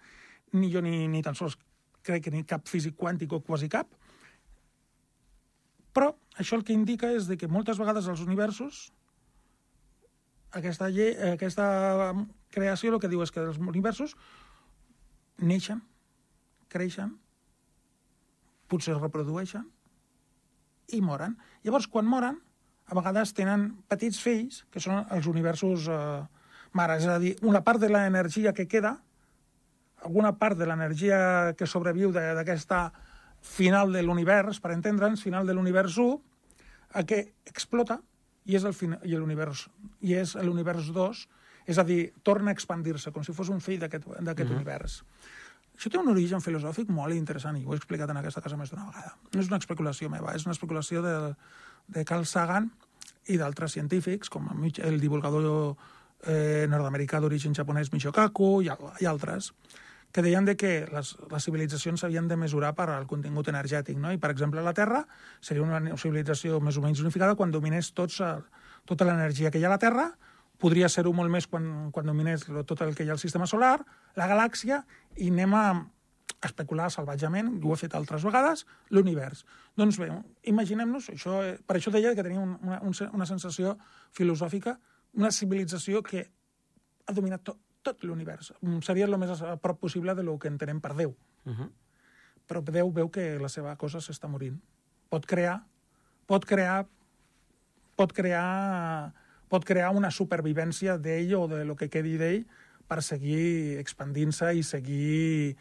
ni 0.55 0.71
jo 0.73 0.83
ni, 0.83 1.09
ni 1.11 1.23
tan 1.27 1.35
sols 1.39 1.59
crec 2.07 2.25
que 2.27 2.35
ni 2.35 2.45
cap 2.49 2.71
físic 2.71 2.97
quàntic 2.99 3.35
o 3.35 3.43
quasi 3.45 3.69
cap. 3.69 3.91
Però 5.95 6.15
això 6.39 6.57
el 6.57 6.65
que 6.65 6.75
indica 6.75 7.11
és 7.11 7.27
de 7.27 7.37
que 7.37 7.51
moltes 7.51 7.79
vegades 7.83 8.07
els 8.09 8.23
universos 8.23 8.93
aquesta, 10.57 10.89
llei, 10.91 11.15
aquesta 11.33 11.67
creació 12.51 12.95
el 12.95 13.01
que 13.03 13.11
diu 13.11 13.23
és 13.23 13.33
que 13.35 13.43
els 13.45 13.59
universos 13.63 14.17
neixen, 15.41 15.81
creixen, 16.69 17.15
potser 18.71 18.95
es 18.95 19.03
reprodueixen 19.03 19.67
i 20.95 21.01
moren. 21.03 21.37
Llavors, 21.65 21.89
quan 21.91 22.09
moren, 22.11 22.41
a 22.91 22.97
vegades 22.99 23.33
tenen 23.35 23.71
petits 23.91 24.19
fills, 24.23 24.65
que 24.71 24.83
són 24.83 25.05
els 25.15 25.29
universos 25.31 25.87
eh, 25.91 26.01
mares. 26.75 27.07
És 27.07 27.13
a 27.13 27.21
dir, 27.23 27.37
una 27.47 27.63
part 27.67 27.83
de 27.83 27.91
l'energia 27.91 28.53
que 28.57 28.67
queda, 28.71 28.97
alguna 30.03 30.35
part 30.39 30.59
de 30.59 30.67
l'energia 30.67 31.55
que 31.59 31.69
sobreviu 31.69 32.11
d'aquesta 32.15 32.89
final 33.41 33.93
de 33.93 34.03
l'univers, 34.03 34.61
per 34.61 34.75
entendre'ns, 34.75 35.23
final 35.23 35.47
de 35.47 35.55
l'univers 35.55 35.97
1, 35.99 36.19
a 36.99 37.05
que 37.07 37.21
explota 37.47 38.01
i 38.47 38.57
és 38.57 38.65
el 38.65 38.75
fin- 38.75 38.99
i 39.05 39.17
l'univers 39.17 39.67
i 40.01 40.15
és 40.15 40.35
l'univers 40.41 40.89
2, 40.95 41.27
és 41.67 41.79
a 41.79 41.85
dir, 41.85 42.13
torna 42.23 42.51
a 42.51 42.57
expandir-se 42.57 43.13
com 43.13 43.25
si 43.25 43.33
fos 43.37 43.49
un 43.53 43.61
fill 43.61 43.79
d'aquest 43.81 44.07
d'aquest 44.21 44.51
univers. 44.57 45.03
Això 45.77 45.89
té 45.91 45.99
un 46.01 46.09
origen 46.13 46.41
filosòfic 46.45 46.89
molt 46.93 47.15
interessant 47.15 47.57
i 47.57 47.65
ho 47.65 47.73
he 47.73 47.77
explicat 47.77 48.11
en 48.11 48.17
aquesta 48.21 48.41
casa 48.45 48.57
més 48.57 48.71
d'una 48.71 48.87
vegada. 48.91 49.15
No 49.33 49.41
és 49.41 49.49
una 49.49 49.57
especulació 49.63 50.11
meva, 50.13 50.35
és 50.37 50.45
una 50.45 50.53
especulació 50.53 51.01
de, 51.03 51.15
de 51.89 52.05
Carl 52.05 52.27
Sagan 52.27 52.71
i 53.29 53.37
d'altres 53.41 53.73
científics, 53.73 54.29
com 54.29 54.49
el 54.65 55.01
divulgador 55.01 55.77
eh, 56.27 56.67
nord-americà 56.69 57.21
d'origen 57.21 57.55
japonès 57.55 57.93
Michio 57.93 58.13
Kaku 58.13 58.63
i, 58.63 58.69
i 59.01 59.07
altres, 59.09 59.53
que 60.13 60.23
deien 60.23 60.45
de 60.45 60.57
que 60.59 60.73
les, 60.91 61.13
les 61.31 61.45
civilitzacions 61.47 62.03
s'havien 62.03 62.27
de 62.29 62.37
mesurar 62.37 62.73
per 62.79 62.89
al 62.91 63.07
contingut 63.11 63.49
energètic, 63.53 63.99
no? 63.99 64.11
I, 64.13 64.19
per 64.19 64.33
exemple, 64.35 64.63
la 64.65 64.75
Terra 64.75 65.05
seria 65.41 65.63
una 65.63 65.97
civilització 66.01 66.59
més 66.65 66.79
o 66.79 66.83
menys 66.83 67.03
unificada 67.05 67.37
quan 67.39 67.55
dominés 67.55 67.93
tots, 67.95 68.19
tota 68.91 69.07
l'energia 69.07 69.53
que 69.55 69.63
hi 69.63 69.65
ha 69.67 69.71
a 69.71 69.77
la 69.77 69.83
Terra, 69.83 70.11
podria 70.61 70.91
ser-ho 70.93 71.13
molt 71.17 71.33
més 71.33 71.47
quan, 71.49 71.89
quan 71.95 72.11
dominés 72.11 72.45
tot 72.69 72.83
el 72.85 72.93
que 72.97 73.07
hi 73.07 73.09
ha 73.11 73.17
al 73.17 73.23
sistema 73.23 73.49
solar, 73.49 73.79
la 74.19 74.29
galàxia, 74.29 74.83
i 75.17 75.31
anem 75.31 75.55
a 75.57 75.65
especular 76.45 76.89
salvatjament, 76.93 77.53
ho 77.63 77.73
he 77.75 77.79
fet 77.81 77.95
altres 77.97 78.25
vegades, 78.25 78.65
l'univers. 78.91 79.45
Doncs 79.77 79.99
bé, 80.01 80.11
imaginem-nos, 80.53 81.11
això, 81.15 81.41
per 81.67 81.77
això 81.79 81.93
deia 81.95 82.15
que 82.17 82.25
tenia 82.25 82.43
una, 82.43 82.81
una 82.83 83.29
sensació 83.29 83.77
filosòfica, 84.17 84.77
una 85.21 85.33
civilització 85.35 86.03
que 86.07 86.25
ha 87.07 87.17
dominat 87.17 87.45
tot, 87.45 87.59
tot 87.83 88.05
l'univers. 88.05 88.53
Seria 88.87 89.07
el 89.09 89.17
més 89.19 89.43
a 89.43 89.57
prop 89.63 89.81
possible 89.81 90.15
de 90.15 90.25
lo 90.27 90.39
que 90.39 90.49
entenem 90.49 90.81
per 90.81 90.95
Déu. 90.95 91.15
Uh 91.45 91.53
-huh. 91.53 91.71
Però 92.49 92.63
Déu 92.63 92.91
veu 92.93 93.11
que 93.11 93.39
la 93.39 93.49
seva 93.49 93.77
cosa 93.77 93.99
s'està 93.99 94.29
morint. 94.29 94.61
Pot 95.09 95.27
crear, 95.27 95.65
pot 96.27 96.45
crear, 96.45 96.87
pot 97.97 98.13
crear 98.13 99.13
pot 99.51 99.65
crear 99.65 99.91
una 99.91 100.13
supervivència 100.15 100.97
d'ell 100.97 101.35
o 101.35 101.49
de 101.49 101.65
lo 101.65 101.75
que 101.75 101.91
quedi 101.91 102.17
d'ell 102.17 102.47
per 102.87 103.03
seguir 103.03 103.79
expandint-se 103.83 104.55
i 104.55 104.63
seguir 104.63 105.57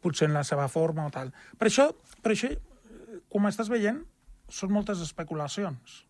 potser 0.00 0.28
en 0.28 0.34
la 0.34 0.44
seva 0.44 0.68
forma 0.68 1.06
o 1.06 1.10
tal. 1.10 1.32
Per 1.58 1.66
això, 1.66 1.88
per 2.22 2.32
això 2.32 2.52
com 3.28 3.46
estàs 3.50 3.70
veient, 3.72 4.04
són 4.48 4.70
moltes 4.70 5.00
especulacions. 5.02 6.04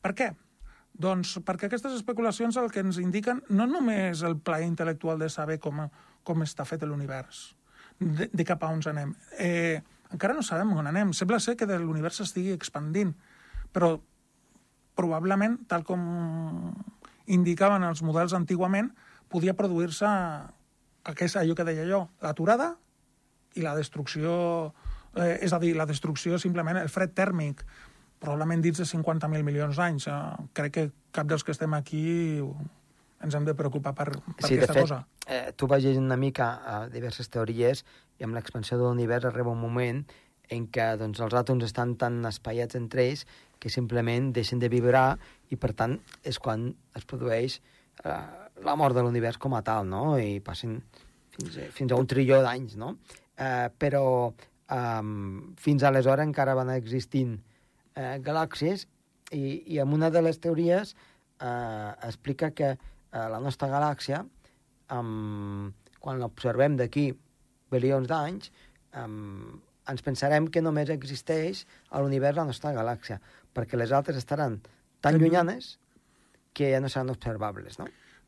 Per 0.00 0.14
què? 0.16 0.30
Doncs 0.96 1.34
perquè 1.44 1.68
aquestes 1.68 1.92
especulacions 1.98 2.56
el 2.56 2.70
que 2.72 2.80
ens 2.80 2.96
indiquen 3.02 3.42
no 3.52 3.66
només 3.68 4.22
el 4.24 4.38
plaer 4.40 4.68
intel·lectual 4.70 5.20
de 5.20 5.28
saber 5.32 5.58
com, 5.60 5.82
com 6.24 6.44
està 6.44 6.64
fet 6.64 6.86
l'univers, 6.88 7.50
de, 8.00 8.30
de 8.32 8.46
cap 8.48 8.64
a 8.64 8.72
on 8.72 8.80
anem. 8.88 9.12
Eh, 9.38 9.82
encara 10.12 10.36
no 10.36 10.44
sabem 10.46 10.72
on 10.72 10.88
anem. 10.88 11.12
Sembla 11.12 11.40
ser 11.42 11.56
que 11.60 11.68
l'univers 11.68 12.22
estigui 12.24 12.54
expandint, 12.56 13.12
però 13.76 13.96
probablement, 14.96 15.58
tal 15.68 15.84
com 15.84 16.00
indicaven 17.26 17.84
els 17.84 18.02
models 18.06 18.32
antigament, 18.32 18.88
podia 19.28 19.56
produir-se 19.58 20.08
que 21.14 21.26
és 21.28 21.36
allò 21.36 21.54
que 21.54 21.66
deia 21.66 21.84
jo, 21.86 22.06
l'aturada 22.24 22.72
i 23.56 23.64
la 23.64 23.76
destrucció, 23.76 24.72
eh, 25.14 25.36
és 25.44 25.52
a 25.52 25.60
dir, 25.60 25.74
la 25.76 25.86
destrucció 25.86 26.38
simplement, 26.40 26.78
el 26.80 26.90
fred 26.92 27.12
tèrmic, 27.14 27.62
probablement 28.22 28.62
dins 28.64 28.78
de 28.80 28.86
50.000 28.88 29.46
milions 29.46 29.76
d'anys. 29.76 30.08
Eh, 30.08 30.48
crec 30.56 30.74
que 30.76 30.86
cap 31.16 31.28
dels 31.28 31.44
que 31.44 31.54
estem 31.54 31.74
aquí 31.76 32.04
ens 33.24 33.34
hem 33.34 33.46
de 33.46 33.54
preocupar 33.56 33.94
per, 33.96 34.10
per 34.12 34.44
sí, 34.48 34.56
aquesta 34.56 34.74
fet, 34.74 34.82
cosa. 34.82 35.00
Eh, 35.26 35.52
tu 35.56 35.68
vas 35.70 35.82
llegint 35.82 36.04
una 36.04 36.18
mica 36.20 36.50
a 36.62 36.76
diverses 36.92 37.30
teories 37.32 37.82
i 38.20 38.26
amb 38.26 38.36
l'expansió 38.36 38.78
de 38.78 38.84
l'univers 38.84 39.26
arriba 39.28 39.54
un 39.54 39.60
moment 39.60 40.04
en 40.54 40.66
què 40.70 40.92
doncs, 41.00 41.20
els 41.24 41.34
àtoms 41.34 41.64
estan 41.66 41.96
tan 41.98 42.20
espaiats 42.28 42.78
entre 42.78 43.06
ells 43.08 43.24
que 43.58 43.72
simplement 43.72 44.30
deixen 44.36 44.60
de 44.62 44.70
vibrar 44.70 45.16
i, 45.50 45.56
per 45.56 45.72
tant, 45.74 45.96
és 46.22 46.38
quan 46.38 46.68
es 46.94 47.06
produeix 47.08 47.58
eh, 48.04 48.20
la 48.64 48.76
mort 48.78 48.94
de 48.94 49.02
l'univers 49.02 49.40
com 49.42 49.56
a 49.56 49.62
tal, 49.66 49.88
no? 49.88 50.18
I 50.20 50.38
passen 50.44 50.78
fins, 51.34 51.56
a, 51.56 51.70
fins 51.74 51.92
a 51.92 51.98
un 51.98 52.06
trilló 52.06 52.42
d'anys, 52.44 52.76
no? 52.80 52.94
Eh, 53.36 53.68
però 53.76 54.06
eh, 54.30 55.02
fins 55.64 55.88
aleshores 55.88 56.28
encara 56.28 56.56
van 56.58 56.72
existint 56.76 57.36
eh, 57.96 58.16
galàxies 58.22 58.86
i, 59.32 59.62
i 59.74 59.80
en 59.82 59.92
una 59.96 60.10
de 60.14 60.22
les 60.22 60.38
teories 60.42 60.94
eh, 60.94 61.92
explica 62.06 62.52
que 62.52 62.72
eh, 62.76 62.78
la 63.32 63.40
nostra 63.42 63.68
galàxia, 63.72 64.22
eh, 64.22 65.02
quan 66.00 66.22
l'observem 66.22 66.76
d'aquí 66.78 67.08
bilions 67.72 68.08
d'anys, 68.08 68.52
eh, 68.94 69.08
ens 69.86 70.02
pensarem 70.02 70.48
que 70.50 70.62
només 70.62 70.90
existeix 70.94 71.64
a 71.90 72.02
l'univers 72.02 72.38
la 72.38 72.46
nostra 72.48 72.74
galàxia, 72.74 73.20
perquè 73.54 73.78
les 73.78 73.92
altres 73.94 74.18
estaran 74.18 74.60
tan 75.00 75.18
llunyanes 75.20 75.76
que 76.56 76.72
ja 76.72 76.80
no 76.80 76.88
seran 76.88 77.12
observables, 77.12 77.78
no? 77.78 77.86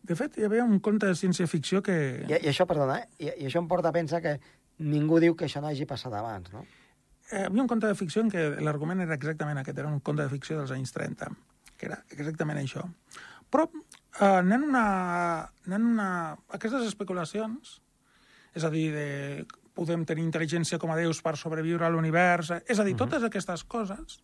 De 0.08 0.14
fet, 0.14 0.36
hi 0.38 0.44
havia 0.46 0.64
un 0.64 0.78
conte 0.84 1.08
de 1.10 1.16
ciència-ficció 1.18 1.80
que... 1.82 1.96
I, 2.28 2.36
I 2.38 2.50
això, 2.52 2.68
perdona, 2.70 3.00
eh? 3.02 3.08
I, 3.18 3.30
I 3.42 3.48
això 3.48 3.58
em 3.60 3.68
porta 3.70 3.90
a 3.90 3.96
pensar 3.96 4.20
que 4.22 4.36
ningú 4.78 5.18
diu 5.20 5.34
que 5.34 5.48
això 5.48 5.62
no 5.64 5.72
hagi 5.72 5.88
passat 5.90 6.14
abans, 6.14 6.52
no? 6.54 6.62
Eh, 7.30 7.44
havia 7.44 7.62
un 7.62 7.68
conte 7.68 7.86
de 7.86 7.96
ficció 7.98 8.22
en 8.24 8.30
què 8.32 8.44
l'argument 8.64 9.02
era 9.04 9.16
exactament 9.18 9.60
aquest, 9.60 9.78
era 9.78 9.90
un 9.90 10.00
conte 10.00 10.24
de 10.24 10.32
ficció 10.32 10.56
dels 10.58 10.72
anys 10.72 10.94
30, 10.94 11.28
que 11.76 11.90
era 11.90 12.00
exactament 12.14 12.60
això. 12.60 12.86
Però 13.52 13.68
eh, 13.68 14.24
anant 14.30 14.64
una, 14.64 14.84
anant 15.68 15.86
una... 15.92 16.08
Aquestes 16.56 16.86
especulacions, 16.88 17.78
és 18.56 18.64
a 18.64 18.72
dir, 18.72 18.88
de 18.94 19.08
podem 19.78 20.02
tenir 20.08 20.24
intel·ligència 20.26 20.80
com 20.82 20.90
a 20.90 20.98
déus 20.98 21.20
per 21.22 21.36
sobreviure 21.38 21.86
a 21.86 21.92
l'univers, 21.92 22.50
és 22.66 22.78
a 22.78 22.84
dir, 22.84 22.94
uh 22.94 22.96
-huh. 22.96 23.04
totes 23.04 23.22
aquestes 23.22 23.64
coses 23.64 24.18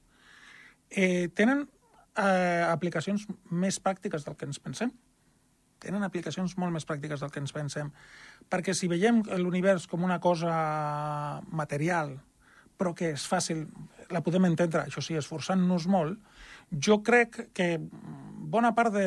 eh, 0.91 1.29
tenen 1.35 1.69
eh, 2.17 2.65
aplicacions 2.69 3.27
més 3.51 3.81
pràctiques 3.83 4.25
del 4.25 4.37
que 4.37 4.47
ens 4.47 4.59
pensem. 4.59 4.93
Tenen 5.79 6.03
aplicacions 6.03 6.57
molt 6.57 6.73
més 6.73 6.87
pràctiques 6.87 7.21
del 7.21 7.31
que 7.31 7.41
ens 7.41 7.53
pensem. 7.53 7.91
Perquè 8.51 8.73
si 8.73 8.89
veiem 8.89 9.23
l'univers 9.37 9.87
com 9.87 10.03
una 10.03 10.21
cosa 10.21 11.43
material, 11.51 12.21
però 12.79 12.95
que 12.97 13.13
és 13.15 13.25
fàcil, 13.31 13.65
la 14.11 14.23
podem 14.25 14.49
entendre, 14.49 14.85
això 14.89 15.03
sí, 15.05 15.17
esforçant-nos 15.19 15.87
molt, 15.91 16.19
jo 16.71 17.01
crec 17.07 17.49
que 17.55 17.77
bona 18.55 18.75
part 18.75 18.95
de 18.95 19.07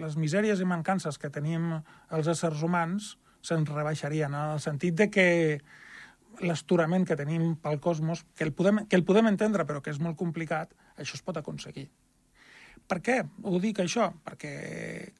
les 0.00 0.16
misèries 0.18 0.60
i 0.60 0.68
mancances 0.68 1.18
que 1.18 1.30
tenim 1.30 1.74
els 2.10 2.30
éssers 2.30 2.62
humans 2.62 3.16
se'n 3.42 3.66
rebaixarien, 3.66 4.34
en 4.34 4.54
el 4.56 4.60
sentit 4.62 4.94
de 4.98 5.08
que 5.10 5.26
l'esturament 6.40 7.04
que 7.06 7.18
tenim 7.18 7.56
pel 7.60 7.80
cosmos, 7.82 8.24
que 8.36 8.46
el, 8.46 8.52
podem, 8.56 8.84
que 8.88 8.96
el 8.96 9.04
podem 9.04 9.28
entendre 9.28 9.66
però 9.68 9.82
que 9.82 9.92
és 9.92 10.00
molt 10.00 10.16
complicat, 10.18 10.72
això 10.96 11.18
es 11.18 11.24
pot 11.26 11.36
aconseguir. 11.38 11.88
Per 12.88 12.98
què 13.04 13.20
ho 13.22 13.58
dic 13.62 13.82
això? 13.82 14.08
Perquè, 14.26 14.52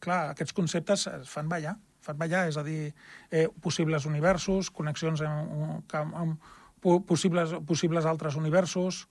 clar, 0.02 0.32
aquests 0.32 0.54
conceptes 0.56 1.06
es 1.10 1.30
fan 1.30 1.50
ballar, 1.50 1.76
fan 2.02 2.18
ballar, 2.18 2.46
és 2.50 2.58
a 2.58 2.64
dir, 2.66 2.92
eh, 3.30 3.46
possibles 3.62 4.06
universos, 4.10 4.70
connexions 4.74 5.22
amb, 5.26 5.94
amb, 5.94 6.16
amb 6.22 6.50
possibles, 6.82 7.54
possibles 7.66 8.06
altres 8.08 8.36
universos, 8.36 9.06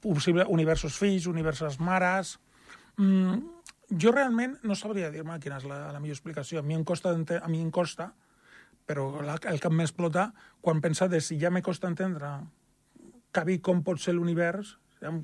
possibles 0.00 0.48
universos 0.48 0.98
fills, 0.98 1.26
universos 1.30 1.80
mares... 1.80 2.38
Mm, 2.96 3.40
jo 3.90 4.12
realment 4.14 4.52
no 4.62 4.76
sabria 4.78 5.08
dir-me 5.10 5.40
quina 5.42 5.56
és 5.58 5.64
la, 5.66 5.88
la 5.90 5.98
millor 5.98 6.14
explicació. 6.14 6.60
A 6.60 6.62
mi 6.62 6.76
em 6.76 6.84
costa, 6.86 7.10
a 7.10 7.48
mi 7.50 7.58
em 7.58 7.70
costa 7.74 8.12
però 8.90 9.22
la, 9.22 9.36
el 9.46 9.60
que 9.62 9.70
m'explota 9.70 10.32
quan 10.60 10.80
pensa 10.82 11.06
de 11.08 11.20
si 11.22 11.38
ja 11.38 11.52
me 11.54 11.62
costa 11.62 11.86
entendre 11.86 12.30
cabir 13.30 13.60
com 13.62 13.84
pot 13.86 14.00
ser 14.02 14.16
l'univers, 14.16 14.74
em, 15.06 15.20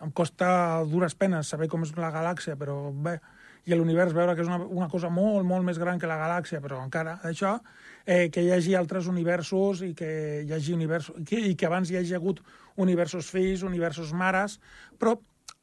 em 0.00 0.12
costa 0.16 0.48
dures 0.88 1.14
penes 1.18 1.50
saber 1.52 1.68
com 1.68 1.84
és 1.84 1.92
la 2.00 2.12
galàxia, 2.14 2.56
però 2.56 2.76
bé, 2.92 3.18
i 3.64 3.76
l'univers 3.76 4.14
veure 4.14 4.34
que 4.34 4.42
és 4.42 4.50
una, 4.50 4.58
una 4.64 4.88
cosa 4.90 5.10
molt, 5.12 5.46
molt 5.46 5.66
més 5.66 5.78
gran 5.78 6.00
que 6.00 6.10
la 6.10 6.18
galàxia, 6.18 6.60
però 6.62 6.80
encara 6.82 7.18
això, 7.28 7.56
eh, 8.04 8.28
que 8.34 8.42
hi 8.42 8.50
hagi 8.54 8.74
altres 8.74 9.06
universos 9.10 9.84
i 9.86 9.92
que 9.94 10.12
hi 10.42 10.54
hagi 10.54 10.74
universos, 10.74 11.20
que, 11.28 11.38
i 11.52 11.54
que 11.54 11.68
abans 11.68 11.90
hi 11.90 12.00
hagi 12.00 12.16
hagut 12.18 12.42
universos 12.82 13.30
fills, 13.30 13.62
universos 13.62 14.10
mares, 14.16 14.58
però 14.98 15.14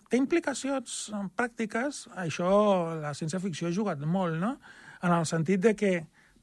té 0.10 0.18
implicacions 0.18 1.10
pràctiques, 1.38 2.06
això 2.18 2.52
la 3.02 3.14
ciència-ficció 3.18 3.70
ha 3.70 3.76
jugat 3.76 4.06
molt, 4.06 4.40
no? 4.40 4.56
En 5.04 5.14
el 5.16 5.28
sentit 5.30 5.62
de 5.64 5.76
que 5.76 5.94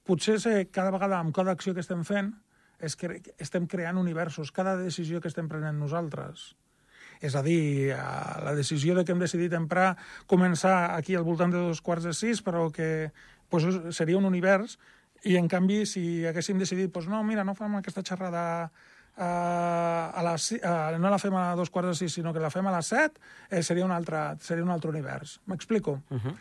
potser 0.06 0.38
ser 0.40 0.58
cada 0.70 0.92
vegada 0.94 1.18
amb 1.18 1.34
cada 1.34 1.56
acció 1.56 1.74
que 1.74 1.82
estem 1.82 2.04
fent 2.06 2.30
és 2.78 2.94
que 3.00 3.18
estem 3.40 3.66
creant 3.66 3.98
universos, 3.98 4.52
cada 4.52 4.76
decisió 4.76 5.20
que 5.20 5.32
estem 5.32 5.48
prenent 5.48 5.80
nosaltres. 5.80 6.52
És 7.20 7.36
a 7.36 7.42
dir, 7.42 7.94
la 7.94 8.54
decisió 8.56 8.94
de 8.94 9.04
que 9.04 9.12
hem 9.12 9.22
decidit 9.22 9.54
emprar 9.56 9.96
començar 10.26 10.96
aquí 10.96 11.14
al 11.16 11.24
voltant 11.24 11.52
de 11.52 11.62
dos 11.68 11.80
quarts 11.80 12.04
de 12.04 12.12
sis, 12.14 12.42
però 12.42 12.68
que 12.72 13.12
pues, 13.48 13.64
seria 13.96 14.18
un 14.18 14.26
univers, 14.28 14.78
i 15.26 15.36
en 15.38 15.48
canvi, 15.48 15.84
si 15.88 16.26
haguéssim 16.26 16.58
decidit, 16.60 16.92
pues, 16.92 17.08
no, 17.10 17.22
mira, 17.24 17.44
no 17.44 17.54
fem 17.58 17.78
aquesta 17.78 18.04
xerrada 18.06 18.42
uh, 19.16 19.22
a 19.22 20.24
les, 20.28 20.50
uh, 20.60 20.98
no 21.00 21.10
la 21.10 21.20
fem 21.22 21.34
a 21.34 21.48
dos 21.58 21.72
quarts 21.72 21.94
de 21.94 21.96
sis, 22.02 22.18
sinó 22.18 22.34
que 22.34 22.42
la 22.42 22.52
fem 22.52 22.66
a 22.68 22.74
les 22.76 22.92
set, 22.92 23.18
eh, 23.50 23.62
seria, 23.62 23.86
un 23.86 23.94
altre, 23.94 24.36
seria 24.44 24.64
un 24.64 24.70
altre 24.74 24.92
univers. 24.92 25.40
M'explico? 25.46 26.00
Uh 26.10 26.20
-huh. 26.20 26.36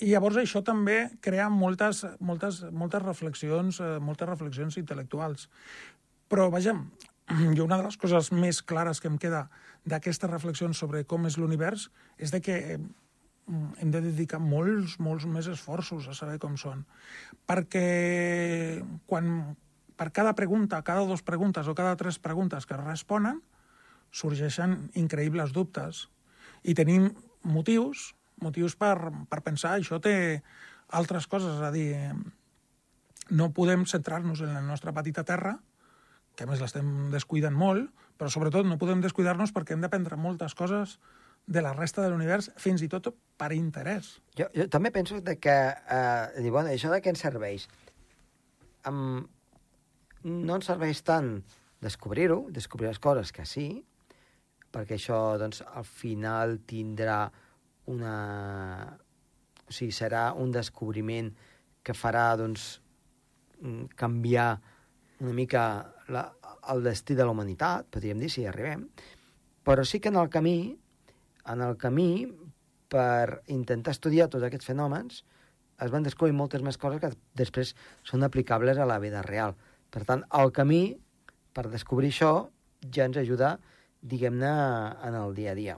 I 0.00 0.12
llavors 0.12 0.36
això 0.36 0.62
també 0.62 1.10
crea 1.20 1.48
moltes, 1.48 2.04
moltes, 2.20 2.62
moltes 2.70 3.02
reflexions, 3.02 3.80
eh, 3.80 3.98
moltes 3.98 4.28
reflexions 4.28 4.76
intel·lectuals. 4.78 5.48
Però, 6.28 6.50
vaja, 6.50 6.76
jo 7.56 7.64
una 7.64 7.78
de 7.78 7.84
les 7.84 7.96
coses 7.96 8.32
més 8.32 8.62
clares 8.62 9.00
que 9.00 9.08
em 9.08 9.18
queda 9.18 9.48
d'aquestes 9.88 10.30
reflexions 10.30 10.78
sobre 10.78 11.04
com 11.08 11.26
és 11.28 11.38
l'univers 11.40 11.88
és 12.18 12.32
de 12.34 12.40
que 12.44 12.58
mm, 12.78 13.78
hem 13.82 13.94
de 13.94 14.02
dedicar 14.04 14.40
molts, 14.42 14.98
molts 15.02 15.26
més 15.26 15.48
esforços 15.50 16.08
a 16.08 16.16
saber 16.16 16.38
com 16.42 16.56
són. 16.60 16.84
Perquè 17.48 18.82
quan 19.08 19.56
per 19.98 20.12
cada 20.14 20.36
pregunta, 20.38 20.78
cada 20.86 21.02
dues 21.02 21.24
preguntes 21.26 21.66
o 21.66 21.74
cada 21.74 21.96
tres 21.98 22.20
preguntes 22.22 22.68
que 22.70 22.78
responen, 22.78 23.42
sorgeixen 24.14 24.92
increïbles 24.94 25.50
dubtes. 25.52 26.06
I 26.62 26.74
tenim 26.78 27.10
motius, 27.42 28.12
motius 28.38 28.76
per, 28.78 29.10
per 29.26 29.42
pensar, 29.42 29.74
això 29.74 29.98
té 29.98 30.14
altres 30.94 31.26
coses, 31.26 31.58
és 31.58 31.66
a 31.66 31.72
dir, 31.74 31.90
no 33.34 33.50
podem 33.52 33.84
centrar-nos 33.90 34.40
en 34.46 34.54
la 34.54 34.62
nostra 34.62 34.94
petita 34.94 35.26
terra, 35.26 35.58
que 36.38 36.46
a 36.46 36.50
més 36.50 36.60
l'estem 36.62 37.08
descuidant 37.10 37.56
molt, 37.58 37.88
però 38.14 38.30
sobretot 38.30 38.66
no 38.66 38.78
podem 38.78 39.00
descuidar-nos 39.02 39.50
perquè 39.54 39.74
hem 39.74 39.82
d'aprendre 39.82 40.18
moltes 40.20 40.54
coses 40.54 41.00
de 41.48 41.62
la 41.64 41.72
resta 41.72 42.04
de 42.04 42.12
l'univers, 42.12 42.52
fins 42.60 42.84
i 42.84 42.88
tot 42.92 43.08
per 43.40 43.48
interès. 43.56 44.12
Jo, 44.38 44.46
jo 44.54 44.68
també 44.70 44.92
penso 44.94 45.18
de 45.24 45.34
que, 45.42 45.56
eh, 45.74 46.42
dir, 46.44 46.52
bueno, 46.54 46.70
això 46.70 46.92
de 46.92 47.00
què 47.02 47.10
ens 47.10 47.24
serveix? 47.24 47.66
Um, 48.86 49.26
no 50.28 50.58
ens 50.60 50.68
serveix 50.70 51.02
tant 51.02 51.40
descobrir-ho, 51.82 52.44
descobrir 52.54 52.92
les 52.92 53.02
coses 53.02 53.32
que 53.34 53.46
sí, 53.48 53.66
perquè 54.70 54.98
això, 54.98 55.18
doncs, 55.40 55.64
al 55.66 55.88
final 55.88 56.58
tindrà 56.68 57.24
una... 57.90 58.16
O 59.68 59.74
sigui, 59.74 59.92
serà 59.92 60.30
un 60.38 60.52
descobriment 60.52 61.32
que 61.84 61.96
farà, 61.96 62.30
doncs, 62.40 62.76
mm, 63.60 63.96
canviar 63.98 64.52
una 65.20 65.32
mica 65.34 65.62
la, 66.08 66.24
el 66.72 66.84
destí 66.84 67.16
de 67.18 67.24
la 67.24 67.32
humanitat, 67.34 67.88
podríem 67.92 68.20
dir, 68.22 68.30
si 68.32 68.42
hi 68.42 68.50
arribem, 68.50 68.86
però 69.66 69.84
sí 69.84 70.00
que 70.00 70.12
en 70.12 70.18
el 70.20 70.30
camí, 70.32 70.76
en 71.48 71.64
el 71.64 71.76
camí, 71.80 72.10
per 72.88 73.42
intentar 73.52 73.92
estudiar 73.92 74.28
tots 74.32 74.46
aquests 74.46 74.70
fenòmens, 74.70 75.24
es 75.78 75.90
van 75.92 76.06
descobrir 76.06 76.34
moltes 76.34 76.62
més 76.64 76.78
coses 76.80 77.00
que 77.02 77.12
després 77.38 77.74
són 78.06 78.24
aplicables 78.26 78.78
a 78.78 78.86
la 78.88 78.98
vida 79.02 79.22
real. 79.26 79.54
Per 79.92 80.04
tant, 80.08 80.24
el 80.34 80.52
camí 80.56 80.82
per 81.54 81.68
descobrir 81.70 82.10
això 82.12 82.32
ja 82.94 83.06
ens 83.08 83.18
ajuda, 83.20 83.56
diguem-ne, 84.00 84.54
en 85.06 85.18
el 85.18 85.36
dia 85.36 85.52
a 85.52 85.58
dia. 85.58 85.76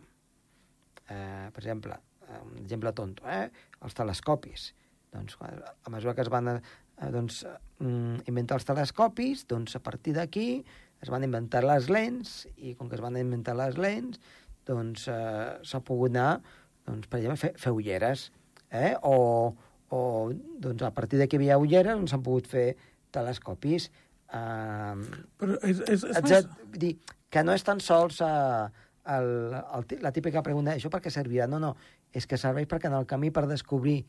Eh, 1.10 1.48
per 1.52 1.62
exemple, 1.62 1.98
un 2.38 2.58
exemple 2.62 2.92
tonto, 2.96 3.26
eh? 3.28 3.50
els 3.82 3.96
telescopis. 3.96 4.70
Doncs, 5.10 5.36
a 5.42 5.90
mesura 5.90 6.14
que 6.14 6.22
es 6.22 6.30
van 6.30 6.60
doncs, 7.08 7.46
mm, 7.80 8.26
inventar 8.28 8.58
els 8.60 8.68
telescopis, 8.68 9.46
doncs 9.48 9.76
a 9.76 9.80
partir 9.80 10.12
d'aquí 10.18 10.64
es 11.00 11.08
van 11.08 11.24
inventar 11.24 11.62
les 11.64 11.88
lents, 11.88 12.44
i 12.60 12.74
com 12.76 12.90
que 12.90 12.98
es 12.98 13.02
van 13.04 13.16
inventar 13.16 13.56
les 13.56 13.78
lents, 13.80 14.20
doncs 14.68 15.06
eh, 15.08 15.56
s'ha 15.64 15.80
pogut 15.80 16.12
anar, 16.12 16.42
doncs, 16.84 17.08
per 17.08 17.22
exemple, 17.22 17.40
fer, 17.40 17.52
fer 17.60 17.72
ulleres, 17.72 18.28
eh? 18.68 18.92
o, 19.02 19.54
o 19.96 20.02
doncs, 20.34 20.84
a 20.84 20.92
partir 20.96 21.20
d'aquí 21.20 21.38
hi 21.38 21.40
havia 21.40 21.58
ulleres, 21.62 21.96
doncs 21.96 22.12
s'han 22.12 22.26
pogut 22.26 22.50
fer 22.50 22.68
telescopis. 23.14 23.88
Eh, 24.28 24.94
Però 25.40 25.56
és, 25.64 25.80
és, 25.80 26.04
és 26.04 26.04
etc. 26.20 26.28
més... 26.28 26.78
Dir 26.84 26.94
que 27.30 27.44
no 27.46 27.56
és 27.56 27.64
tan 27.64 27.80
sols 27.80 28.20
eh, 28.26 28.68
el, 29.16 29.30
el, 29.56 29.86
la 30.04 30.12
típica 30.12 30.44
pregunta, 30.46 30.76
això 30.76 30.92
per 30.92 31.00
què 31.04 31.12
servirà? 31.14 31.48
No, 31.50 31.62
no, 31.62 31.74
és 32.12 32.26
que 32.28 32.38
serveix 32.40 32.68
perquè 32.70 32.90
en 32.90 32.98
el 32.98 33.08
camí 33.08 33.32
per 33.34 33.46
descobrir 33.48 34.02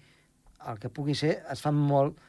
el 0.69 0.77
que 0.81 0.91
pugui 0.93 1.15
ser 1.17 1.39
es 1.49 1.63
fan 1.63 1.77
molt, 1.77 2.19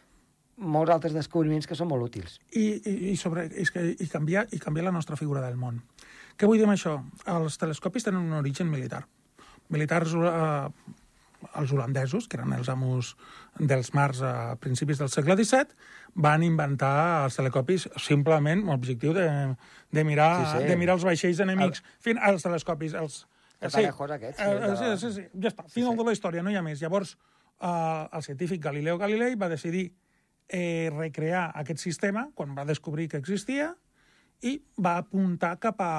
molts 0.63 0.93
altres 0.95 1.13
descobriments 1.17 1.67
que 1.67 1.77
són 1.79 1.89
molt 1.91 2.07
útils. 2.07 2.39
I, 2.55 2.65
i, 2.87 2.95
i, 3.13 3.17
sobre, 3.21 3.49
és 3.59 3.71
que, 3.75 3.83
i, 3.99 4.09
canviar, 4.11 4.47
I 4.55 4.59
canviar 4.63 4.87
la 4.89 4.95
nostra 4.95 5.17
figura 5.19 5.43
del 5.45 5.59
món. 5.61 5.83
Què 6.39 6.47
vull 6.49 6.59
dir 6.61 6.65
amb 6.69 6.77
això? 6.77 6.97
Els 7.29 7.59
telescopis 7.61 8.07
tenen 8.09 8.23
un 8.25 8.39
origen 8.39 8.71
militar. 8.71 9.03
Militars, 9.73 10.15
eh, 10.15 10.95
els 11.59 11.73
holandesos, 11.75 12.29
que 12.31 12.39
eren 12.39 12.53
els 12.55 12.69
amos 12.71 13.17
dels 13.59 13.93
mars 13.99 14.21
a 14.23 14.55
principis 14.63 15.01
del 15.03 15.11
segle 15.11 15.35
XVII, 15.37 15.75
van 16.15 16.45
inventar 16.47 17.25
els 17.25 17.37
telescopis 17.41 17.89
simplement 18.01 18.63
amb 18.63 18.71
l'objectiu 18.77 19.13
de, 19.17 19.27
de, 19.91 20.05
mirar, 20.07 20.31
Sí, 20.47 20.63
sí. 20.63 20.69
de 20.71 20.77
mirar 20.79 20.97
els 21.01 21.05
vaixells 21.09 21.41
enemics. 21.43 21.83
El... 21.83 22.01
Fin, 22.07 22.23
els 22.31 22.47
telescopis, 22.47 22.95
els... 22.95 23.25
Catarejos 23.63 24.11
aquests, 24.11 24.41
sí, 24.41 24.47
eh, 24.49 24.61
de- 24.61 24.77
sí, 24.77 24.87
sí, 24.99 25.13
sí, 25.15 25.27
ja 25.43 25.51
està, 25.53 25.65
final 25.71 25.93
sí. 25.95 25.99
de 26.01 26.07
la 26.09 26.13
història, 26.17 26.43
no 26.43 26.51
hi 26.51 26.57
ha 26.59 26.63
més. 26.67 26.81
Llavors, 26.83 27.13
eh, 27.63 28.09
el 28.19 28.23
científic 28.27 28.63
Galileo 28.65 28.99
Galilei 28.99 29.37
va 29.39 29.49
decidir 29.53 29.85
eh, 30.49 30.91
recrear 30.95 31.51
aquest 31.55 31.81
sistema 31.81 32.29
quan 32.35 32.57
va 32.57 32.67
descobrir 32.69 33.09
que 33.09 33.21
existia 33.21 33.73
i 34.43 34.59
va 34.77 34.97
apuntar 35.01 35.57
cap 35.63 35.81
a 35.81 35.93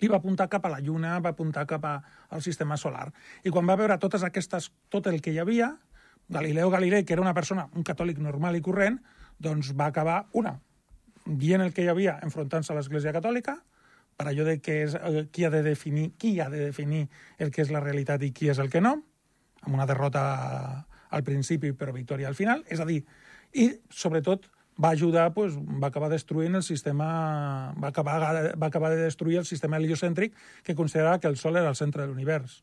i 0.00 0.08
va 0.08 0.16
apuntar 0.16 0.48
cap 0.48 0.64
a 0.64 0.70
la 0.72 0.80
Lluna, 0.80 1.18
va 1.20 1.34
apuntar 1.34 1.66
cap 1.68 1.84
a, 1.84 1.94
al 2.32 2.40
sistema 2.40 2.78
solar. 2.80 3.10
I 3.44 3.52
quan 3.52 3.68
va 3.68 3.76
veure 3.76 3.98
totes 4.00 4.24
aquestes, 4.24 4.70
tot 4.88 5.06
el 5.10 5.20
que 5.20 5.34
hi 5.34 5.40
havia, 5.42 5.74
Galileo 6.30 6.70
Galilei, 6.70 7.04
que 7.04 7.12
era 7.12 7.20
una 7.20 7.34
persona, 7.36 7.66
un 7.76 7.84
catòlic 7.84 8.20
normal 8.24 8.56
i 8.56 8.62
corrent, 8.64 8.96
doncs 9.38 9.74
va 9.76 9.90
acabar, 9.90 10.22
una, 10.32 10.54
dient 11.26 11.60
el 11.60 11.74
que 11.76 11.84
hi 11.84 11.90
havia, 11.92 12.16
enfrontant-se 12.24 12.72
a 12.72 12.78
l'Església 12.78 13.12
Catòlica, 13.12 13.58
per 14.16 14.28
allò 14.28 14.44
de 14.44 14.58
que 14.60 14.82
és, 14.84 14.94
eh, 14.94 15.26
qui, 15.32 15.44
ha 15.44 15.50
de 15.50 15.62
definir, 15.64 16.10
qui 16.20 16.38
ha 16.40 16.48
de 16.52 16.64
definir 16.70 17.06
el 17.38 17.50
que 17.50 17.62
és 17.62 17.72
la 17.72 17.80
realitat 17.80 18.22
i 18.22 18.32
qui 18.36 18.50
és 18.52 18.58
el 18.58 18.70
que 18.72 18.80
no, 18.80 18.96
amb 19.62 19.74
una 19.74 19.86
derrota 19.88 20.24
al 21.10 21.24
principi 21.26 21.72
però 21.72 21.92
victòria 21.92 22.28
al 22.28 22.38
final, 22.38 22.64
és 22.68 22.80
a 22.80 22.86
dir, 22.88 23.02
i 23.52 23.70
sobretot 23.90 24.48
va 24.80 24.90
ajudar, 24.90 25.32
pues, 25.34 25.56
va 25.58 25.88
acabar 25.88 26.08
destruint 26.08 26.54
el 26.56 26.62
sistema, 26.62 27.74
va 27.76 27.88
acabar, 27.88 28.56
va 28.56 28.66
acabar 28.66 28.90
de 28.94 29.02
destruir 29.04 29.38
el 29.38 29.44
sistema 29.44 29.76
heliocèntric 29.76 30.34
que 30.64 30.74
considerava 30.74 31.20
que 31.20 31.28
el 31.28 31.36
Sol 31.36 31.56
era 31.56 31.68
el 31.68 31.76
centre 31.76 32.02
de 32.02 32.08
l'univers. 32.08 32.62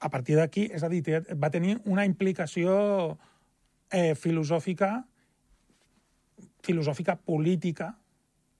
A 0.00 0.10
partir 0.10 0.36
d'aquí, 0.36 0.68
és 0.72 0.82
a 0.84 0.88
dir, 0.88 1.02
va 1.36 1.50
tenir 1.50 1.78
una 1.84 2.04
implicació 2.04 3.16
eh, 3.90 4.14
filosòfica, 4.14 5.04
filosòfica 6.64 7.16
política 7.16 7.94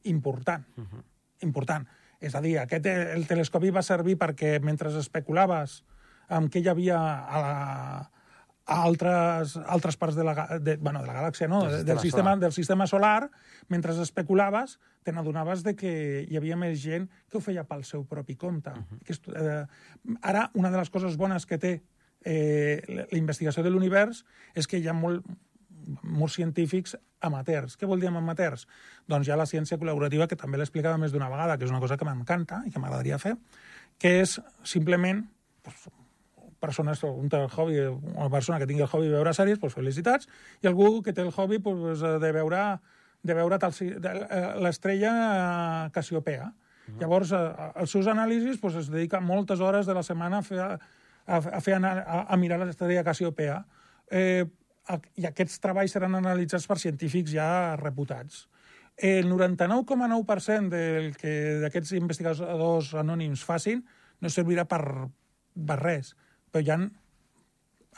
important. 0.05 0.65
Uh 0.77 0.85
-huh. 0.85 1.05
Important. 1.43 1.87
És 2.21 2.35
a 2.35 2.41
dir, 2.41 2.59
aquest, 2.59 2.87
el 2.87 3.27
telescopi 3.27 3.71
va 3.71 3.83
servir 3.83 4.17
perquè 4.17 4.61
mentre 4.61 4.93
especulaves 4.99 5.85
amb 6.29 6.53
què 6.53 6.61
hi 6.61 6.69
havia 6.69 6.99
a, 7.27 7.41
la, 7.41 8.11
a 8.71 8.79
altres, 8.87 9.57
altres 9.67 9.97
parts 9.99 10.15
de 10.15 10.25
la, 10.25 10.35
de, 10.63 10.77
bueno, 10.79 11.03
de 11.03 11.09
la 11.09 11.17
galàxia, 11.17 11.49
no? 11.51 11.65
Del 11.67 11.85
Del, 11.85 11.99
sistema 11.99 12.31
solar. 12.31 12.39
del 12.39 12.53
sistema 12.53 12.87
solar, 12.87 13.31
mentre 13.69 13.97
especulaves, 14.03 14.79
te 15.03 15.13
n'adonaves 15.13 15.65
de 15.67 15.75
que 15.75 15.93
hi 16.23 16.39
havia 16.39 16.57
més 16.57 16.79
gent 16.79 17.09
que 17.29 17.39
ho 17.39 17.43
feia 17.43 17.65
pel 17.67 17.83
seu 17.89 18.05
propi 18.07 18.37
compte. 18.37 18.71
Uh 18.71 18.85
-huh. 18.87 18.99
que 19.05 19.15
eh, 19.35 19.67
ara, 20.23 20.51
una 20.55 20.71
de 20.71 20.79
les 20.79 20.91
coses 20.91 21.17
bones 21.17 21.47
que 21.47 21.59
té 21.59 21.83
eh, 22.25 22.83
la 23.11 23.19
investigació 23.19 23.63
de 23.63 23.71
l'univers 23.71 24.25
és 24.55 24.67
que 24.67 24.79
hi 24.79 24.89
ha 24.89 24.93
molt, 24.93 25.25
molts 26.03 26.35
científics 26.35 26.97
amateurs. 27.21 27.77
Què 27.77 27.87
vol 27.87 28.01
dir 28.01 28.09
amb 28.09 28.19
amateurs? 28.19 28.67
Doncs 29.09 29.27
hi 29.27 29.33
ha 29.33 29.37
la 29.37 29.47
ciència 29.47 29.79
col·laborativa, 29.79 30.29
que 30.29 30.37
també 30.37 30.57
l'he 30.57 30.65
explicada 30.65 30.99
més 30.99 31.13
d'una 31.13 31.29
vegada, 31.29 31.59
que 31.59 31.65
és 31.65 31.71
una 31.71 31.81
cosa 31.81 31.97
que 31.97 32.05
m'encanta 32.05 32.63
i 32.67 32.71
que 32.71 32.79
m'agradaria 32.79 33.19
fer, 33.19 33.37
que 33.99 34.21
és 34.21 34.41
simplement 34.63 35.27
doncs, 35.65 35.89
persones, 36.61 37.03
un 37.09 37.29
té 37.33 37.41
el 37.41 37.51
hobby, 37.51 37.81
una 37.89 38.31
persona 38.31 38.59
que 38.61 38.69
tingui 38.69 38.85
el 38.85 38.91
hobby 38.91 39.09
de 39.09 39.17
veure 39.17 39.35
sèries, 39.37 39.59
doncs 39.61 39.77
felicitats, 39.77 40.29
i 40.63 40.71
algú 40.71 41.01
que 41.03 41.15
té 41.17 41.25
el 41.25 41.33
hobby 41.35 41.59
doncs, 41.65 42.05
de 42.23 42.33
veure, 42.37 42.65
de 43.23 43.37
veure 43.37 43.59
eh, 43.61 44.41
l'estrella 44.63 45.15
eh, 45.17 45.91
Casiopea. 45.97 46.51
Llavors, 47.01 47.33
eh, 47.33 47.43
els 47.83 47.93
seus 47.93 48.09
anàlisis 48.11 48.61
doncs, 48.61 48.79
es 48.85 48.93
dedica 48.93 49.21
moltes 49.21 49.61
hores 49.61 49.87
de 49.87 49.97
la 49.97 50.05
setmana 50.07 50.41
a 50.41 50.47
fer, 50.47 50.61
a, 50.61 51.39
a, 51.39 51.61
fer 51.61 51.79
a, 51.81 52.25
a 52.27 52.41
mirar 52.41 52.61
l'estrella 52.63 53.05
Casiopea. 53.07 53.61
Eh, 54.11 54.47
I 54.91 55.27
aquests 55.29 55.61
treballs 55.63 55.93
seran 55.95 56.17
analitzats 56.19 56.67
per 56.67 56.81
científics 56.83 57.31
ja 57.37 57.77
reputats. 57.79 58.49
El 59.01 59.31
99,9% 59.31 60.69
del 60.69 61.15
que 61.17 61.61
d'aquests 61.63 61.95
investigadors 61.97 62.91
anònims 62.99 63.45
facin 63.47 63.85
no 64.21 64.29
servirà 64.29 64.67
per, 64.69 64.83
per 65.55 65.79
res, 65.81 66.11
però 66.51 66.65
hi 66.65 66.73
ha 66.75 66.81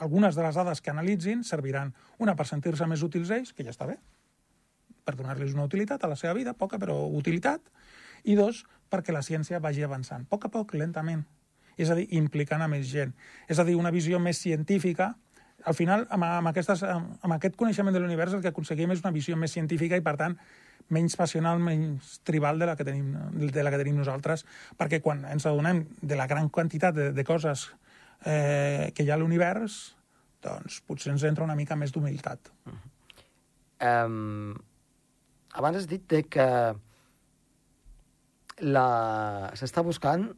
algunes 0.02 0.34
de 0.34 0.42
les 0.42 0.56
dades 0.56 0.80
que 0.80 0.90
analitzin 0.90 1.44
serviran, 1.44 1.92
una 2.18 2.34
per 2.36 2.46
sentir-se 2.48 2.86
més 2.88 3.02
útils 3.04 3.30
ells, 3.30 3.52
que 3.52 3.64
ja 3.64 3.74
està 3.74 3.86
bé, 3.88 3.98
per 5.04 5.16
donar-los 5.18 5.54
una 5.54 5.66
utilitat 5.68 6.04
a 6.04 6.10
la 6.10 6.16
seva 6.16 6.34
vida, 6.38 6.54
poca 6.54 6.78
però 6.78 6.96
utilitat, 7.10 7.62
i 8.24 8.36
dos, 8.38 8.64
perquè 8.90 9.14
la 9.14 9.22
ciència 9.22 9.60
vagi 9.60 9.82
avançant, 9.82 10.26
a 10.26 10.30
poc 10.30 10.46
a 10.46 10.52
poc, 10.52 10.74
lentament. 10.78 11.24
És 11.80 11.90
a 11.90 11.96
dir, 11.96 12.06
implicant 12.14 12.62
a 12.62 12.68
més 12.68 12.86
gent. 12.90 13.14
És 13.48 13.58
a 13.58 13.64
dir, 13.64 13.76
una 13.76 13.90
visió 13.90 14.20
més 14.20 14.38
científica. 14.38 15.14
Al 15.64 15.74
final, 15.74 16.04
amb, 16.10 16.26
amb, 16.26 16.50
aquestes, 16.50 16.82
amb, 16.84 17.16
amb 17.24 17.36
aquest 17.38 17.56
coneixement 17.56 17.94
de 17.94 18.02
l'univers, 18.02 18.34
el 18.36 18.42
que 18.44 18.52
aconseguim 18.52 18.92
és 18.92 19.02
una 19.02 19.14
visió 19.14 19.38
més 19.40 19.54
científica 19.56 19.96
i, 19.96 20.04
per 20.04 20.16
tant, 20.20 20.36
menys 20.92 21.16
passional, 21.16 21.62
menys 21.62 22.18
tribal 22.26 22.58
de 22.60 22.68
la 22.68 22.76
que 22.76 22.84
tenim, 22.84 23.14
de 23.32 23.64
la 23.64 23.72
que 23.72 23.80
tenim 23.80 23.96
nosaltres, 24.02 24.44
perquè 24.78 25.00
quan 25.00 25.24
ens 25.30 25.46
adonem 25.48 25.86
de 26.02 26.18
la 26.18 26.28
gran 26.28 26.50
quantitat 26.50 26.94
de, 26.94 27.10
de 27.16 27.24
coses 27.24 27.70
eh, 28.24 28.92
que 28.94 29.04
hi 29.04 29.11
ha 29.11 29.16
a 29.18 29.20
l'univers, 29.20 29.80
doncs 30.42 30.80
potser 30.87 31.12
ens 31.12 31.24
entra 31.28 31.46
una 31.46 31.56
mica 31.58 31.76
més 31.78 31.92
d'humilitat. 31.94 32.50
Um, 33.82 34.54
abans 35.58 35.80
has 35.80 35.88
dit 35.90 36.04
de 36.11 36.22
que 36.30 36.46
la... 38.62 38.87
s'està 39.58 39.82
buscant 39.82 40.28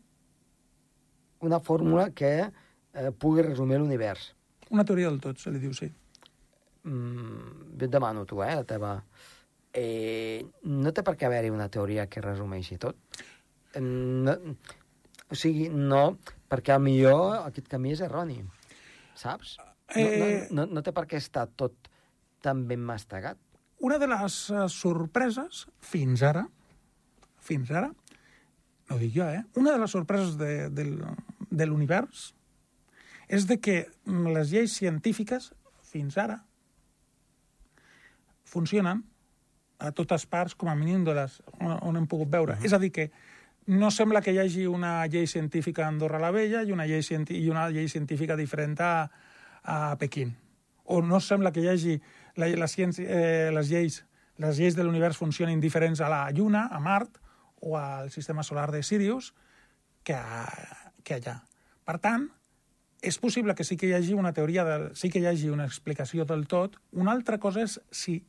una 1.45 1.61
fórmula 1.61 2.09
que 2.17 2.33
eh, 2.41 3.11
pugui 3.21 3.45
resumir 3.45 3.79
l'univers. 3.81 4.31
Una 4.73 4.85
teoria 4.85 5.11
del 5.11 5.21
tot, 5.21 5.41
se 5.41 5.53
li 5.53 5.61
diu, 5.61 5.75
sí. 5.77 5.91
Mm, 6.89 7.75
jo 7.77 7.87
et 7.87 7.93
demano 7.93 8.25
tu, 8.29 8.41
eh, 8.45 8.55
la 8.57 8.65
teva, 8.69 8.95
eh, 9.73 10.45
no 10.65 10.93
té 10.93 11.05
per 11.05 11.17
què 11.21 11.29
haver-hi 11.29 11.53
una 11.53 11.69
teoria 11.69 12.07
que 12.09 12.25
resumeixi 12.25 12.79
tot. 12.81 12.97
No, 13.81 14.37
o 15.35 15.39
sigui, 15.39 15.69
no, 15.69 16.17
perquè 16.51 16.77
a 16.77 16.81
millor 16.83 17.41
aquest 17.43 17.69
camí 17.73 17.93
és 17.95 18.03
erroni, 18.07 18.41
saps? 19.19 19.57
No, 19.59 19.71
Eh. 20.01 20.47
no, 20.51 20.63
no, 20.63 20.79
no 20.79 20.83
té 20.83 20.95
per 20.97 21.05
què 21.11 21.19
estar 21.21 21.45
tot 21.61 21.91
tan 22.43 22.65
ben 22.69 22.81
mastegat. 22.81 23.37
Una 23.85 23.99
de 24.01 24.07
les 24.09 24.39
eh, 24.51 24.65
sorpreses, 24.73 25.67
fins 25.85 26.23
ara, 26.25 26.47
fins 27.45 27.71
ara, 27.71 27.91
no 28.89 28.97
dic 29.01 29.13
jo, 29.17 29.27
eh? 29.29 29.43
Una 29.61 29.75
de 29.75 29.83
les 29.83 29.93
sorpreses 29.93 30.39
de, 30.41 30.71
del, 30.73 30.97
de 31.51 31.67
l'univers 31.69 32.31
és 33.29 33.47
de 33.49 33.59
que 33.61 33.77
les 34.07 34.51
lleis 34.53 34.73
científiques, 34.77 35.51
fins 35.85 36.17
ara, 36.21 36.41
funcionen 38.45 39.03
a 39.81 39.91
totes 39.93 40.25
parts, 40.31 40.55
com 40.55 40.69
a 40.71 40.77
mínim 40.79 41.05
de 41.05 41.15
les, 41.17 41.39
on, 41.59 41.75
on 41.83 41.97
hem 41.99 42.07
pogut 42.09 42.31
veure. 42.31 42.55
Uh 42.55 42.59
-huh. 42.61 42.67
És 42.67 42.73
a 42.73 42.79
dir, 42.79 42.93
que 42.93 43.11
no 43.67 43.91
sembla 43.91 44.21
que 44.23 44.33
hi 44.33 44.39
hagi 44.39 44.67
una 44.67 45.07
llei 45.07 45.27
científica 45.27 45.85
a 45.85 45.89
Andorra 45.89 46.19
la 46.21 46.31
Vella 46.31 46.63
i 46.63 46.73
una 46.73 46.87
llei, 46.87 47.03
i 47.31 47.49
una 47.49 47.69
llei 47.71 47.89
científica 47.89 48.37
diferent 48.37 48.81
a, 48.81 49.11
a 49.63 49.97
Pequín. 49.99 50.37
O 50.85 51.01
no 51.03 51.21
sembla 51.21 51.53
que 51.53 51.63
hi 51.65 51.69
hagi 51.69 52.01
la, 52.37 52.49
la 52.49 52.69
ciència, 52.69 53.07
eh, 53.09 53.51
les 53.55 53.71
lleis 53.71 54.05
les 54.37 54.59
lleis 54.59 54.75
de 54.75 54.83
l'univers 54.83 55.17
funcionin 55.17 55.61
diferents 55.63 56.01
a 56.03 56.09
la 56.11 56.31
Lluna, 56.35 56.67
a 56.71 56.81
Mart 56.81 57.21
o 57.61 57.77
al 57.79 58.11
sistema 58.11 58.43
solar 58.43 58.71
de 58.73 58.83
Sirius 58.83 59.33
que, 60.03 60.15
a, 60.15 60.47
que 61.05 61.21
allà. 61.21 61.39
Per 61.87 61.99
tant, 62.03 62.27
és 63.05 63.19
possible 63.21 63.55
que 63.55 63.65
sí 63.65 63.77
que 63.77 63.89
hi 63.89 63.95
hagi 63.95 64.15
una 64.17 64.33
teoria, 64.33 64.65
del, 64.67 64.89
sí 64.97 65.11
que 65.11 65.23
hi 65.23 65.29
hagi 65.31 65.51
una 65.53 65.67
explicació 65.69 66.25
del 66.25 66.47
tot. 66.51 66.81
Una 66.93 67.13
altra 67.13 67.39
cosa 67.39 67.63
és 67.63 67.79
si 67.93 68.23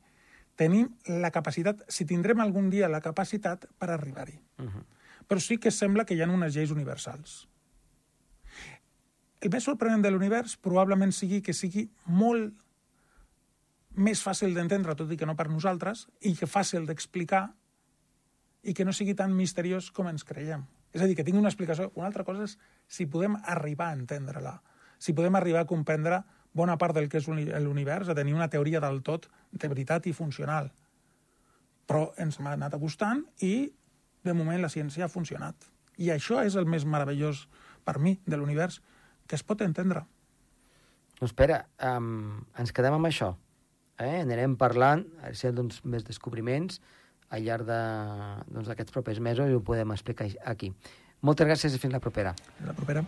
tenim 0.60 0.91
la 1.08 1.32
capacitat, 1.36 1.82
si 1.91 2.06
tindrem 2.06 2.39
algun 2.43 2.69
dia 2.69 2.91
la 2.91 3.02
capacitat 3.02 3.65
per 3.80 3.89
arribar-hi. 3.89 4.38
Uh 4.60 4.69
-huh. 4.69 4.84
Però 5.28 5.42
sí 5.42 5.58
que 5.58 5.72
sembla 5.72 6.06
que 6.06 6.16
hi 6.16 6.22
ha 6.22 6.30
unes 6.30 6.56
lleis 6.56 6.72
universals. 6.74 7.46
El 9.42 9.52
més 9.54 9.66
sorprenent 9.68 10.02
de 10.02 10.12
l'univers 10.14 10.56
probablement 10.58 11.12
sigui 11.14 11.42
que 11.46 11.54
sigui 11.54 11.88
molt 12.06 12.54
més 13.96 14.22
fàcil 14.24 14.56
d'entendre, 14.56 14.96
tot 14.98 15.12
i 15.12 15.18
que 15.18 15.28
no 15.28 15.36
per 15.38 15.48
nosaltres, 15.50 16.08
i 16.22 16.34
que 16.36 16.50
fàcil 16.50 16.88
d'explicar 16.88 17.48
i 18.66 18.74
que 18.74 18.86
no 18.86 18.94
sigui 18.94 19.14
tan 19.14 19.36
misteriós 19.38 19.92
com 19.94 20.10
ens 20.10 20.26
creiem. 20.26 20.66
És 20.96 21.04
a 21.04 21.08
dir, 21.08 21.16
que 21.16 21.26
tingui 21.28 21.42
una 21.42 21.52
explicació. 21.52 21.92
Una 22.00 22.08
altra 22.10 22.24
cosa 22.26 22.48
és 22.48 22.56
si 22.88 23.06
podem 23.12 23.36
arribar 23.44 23.92
a 23.92 24.00
entendre-la, 24.00 24.56
si 24.98 25.14
podem 25.14 25.36
arribar 25.38 25.66
a 25.66 25.70
comprendre 25.70 26.24
bona 26.56 26.78
part 26.80 26.96
del 26.96 27.10
que 27.12 27.20
és 27.20 27.28
l'univers, 27.28 28.10
a 28.10 28.16
tenir 28.16 28.34
una 28.34 28.48
teoria 28.50 28.80
del 28.80 29.02
tot 29.04 29.28
de 29.52 29.68
veritat 29.68 30.08
i 30.08 30.16
funcional. 30.16 30.72
Però 31.86 32.08
ens 32.18 32.40
hem 32.40 32.48
anat 32.48 32.78
acostant 32.78 33.26
i, 33.44 33.68
de 34.28 34.36
moment, 34.38 34.62
la 34.62 34.72
ciència 34.74 35.06
ha 35.06 35.12
funcionat. 35.12 35.70
I 36.02 36.12
això 36.16 36.42
és 36.44 36.58
el 36.60 36.68
més 36.68 36.86
meravellós 36.86 37.46
per 37.88 37.98
mi 38.02 38.18
de 38.26 38.38
l'univers, 38.38 38.82
que 39.28 39.38
es 39.38 39.44
pot 39.44 39.62
entendre. 39.66 40.04
No, 41.22 41.28
espera, 41.28 41.64
um, 41.96 42.44
ens 42.60 42.74
quedem 42.76 42.98
amb 42.98 43.10
això. 43.10 43.32
Eh? 43.96 44.22
Anirem 44.22 44.58
parlant, 44.60 45.06
a 45.22 45.30
veure 45.30 45.40
si 45.40 45.48
hi 45.48 45.52
ha 45.52 45.56
doncs, 45.56 45.80
més 45.88 46.04
descobriments 46.08 46.82
al 47.34 47.46
llarg 47.46 47.68
d'aquests 47.70 48.50
de, 48.52 48.82
doncs, 48.82 48.96
propers 48.98 49.22
mesos 49.24 49.50
i 49.50 49.56
ho 49.56 49.64
podem 49.64 49.96
explicar 49.96 50.28
aquí. 50.46 50.74
Moltes 51.26 51.48
gràcies 51.48 51.78
i 51.78 51.82
fins 51.82 51.96
la 51.96 52.04
propera. 52.04 52.36
Fins 52.58 52.68
la 52.70 52.76
propera. 52.78 53.06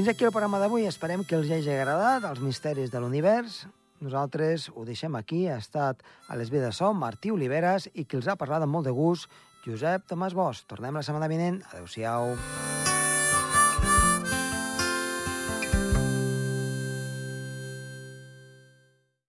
Fins 0.00 0.14
aquí 0.14 0.24
el 0.24 0.32
programa 0.32 0.56
d'avui. 0.56 0.86
Esperem 0.88 1.26
que 1.28 1.36
els 1.36 1.50
hagi 1.52 1.68
agradat 1.74 2.24
els 2.24 2.38
misteris 2.40 2.88
de 2.88 3.02
l'univers. 3.02 3.66
Nosaltres 4.00 4.70
ho 4.72 4.86
deixem 4.88 5.18
aquí. 5.18 5.42
Ha 5.52 5.58
estat 5.60 6.00
a 6.24 6.38
les 6.40 6.48
vides 6.48 6.80
som 6.80 6.96
Martí 6.96 7.28
Oliveres 7.34 7.90
i 7.92 8.06
qui 8.08 8.16
els 8.16 8.30
ha 8.32 8.38
parlat 8.40 8.64
amb 8.64 8.72
molt 8.78 8.88
de 8.88 8.94
gust, 8.96 9.28
Josep 9.66 10.08
Tomàs 10.08 10.32
Bosch. 10.32 10.64
Tornem 10.72 10.96
la 10.96 11.04
setmana 11.04 11.28
vinent. 11.28 11.60
Adéu-siau. 11.74 12.32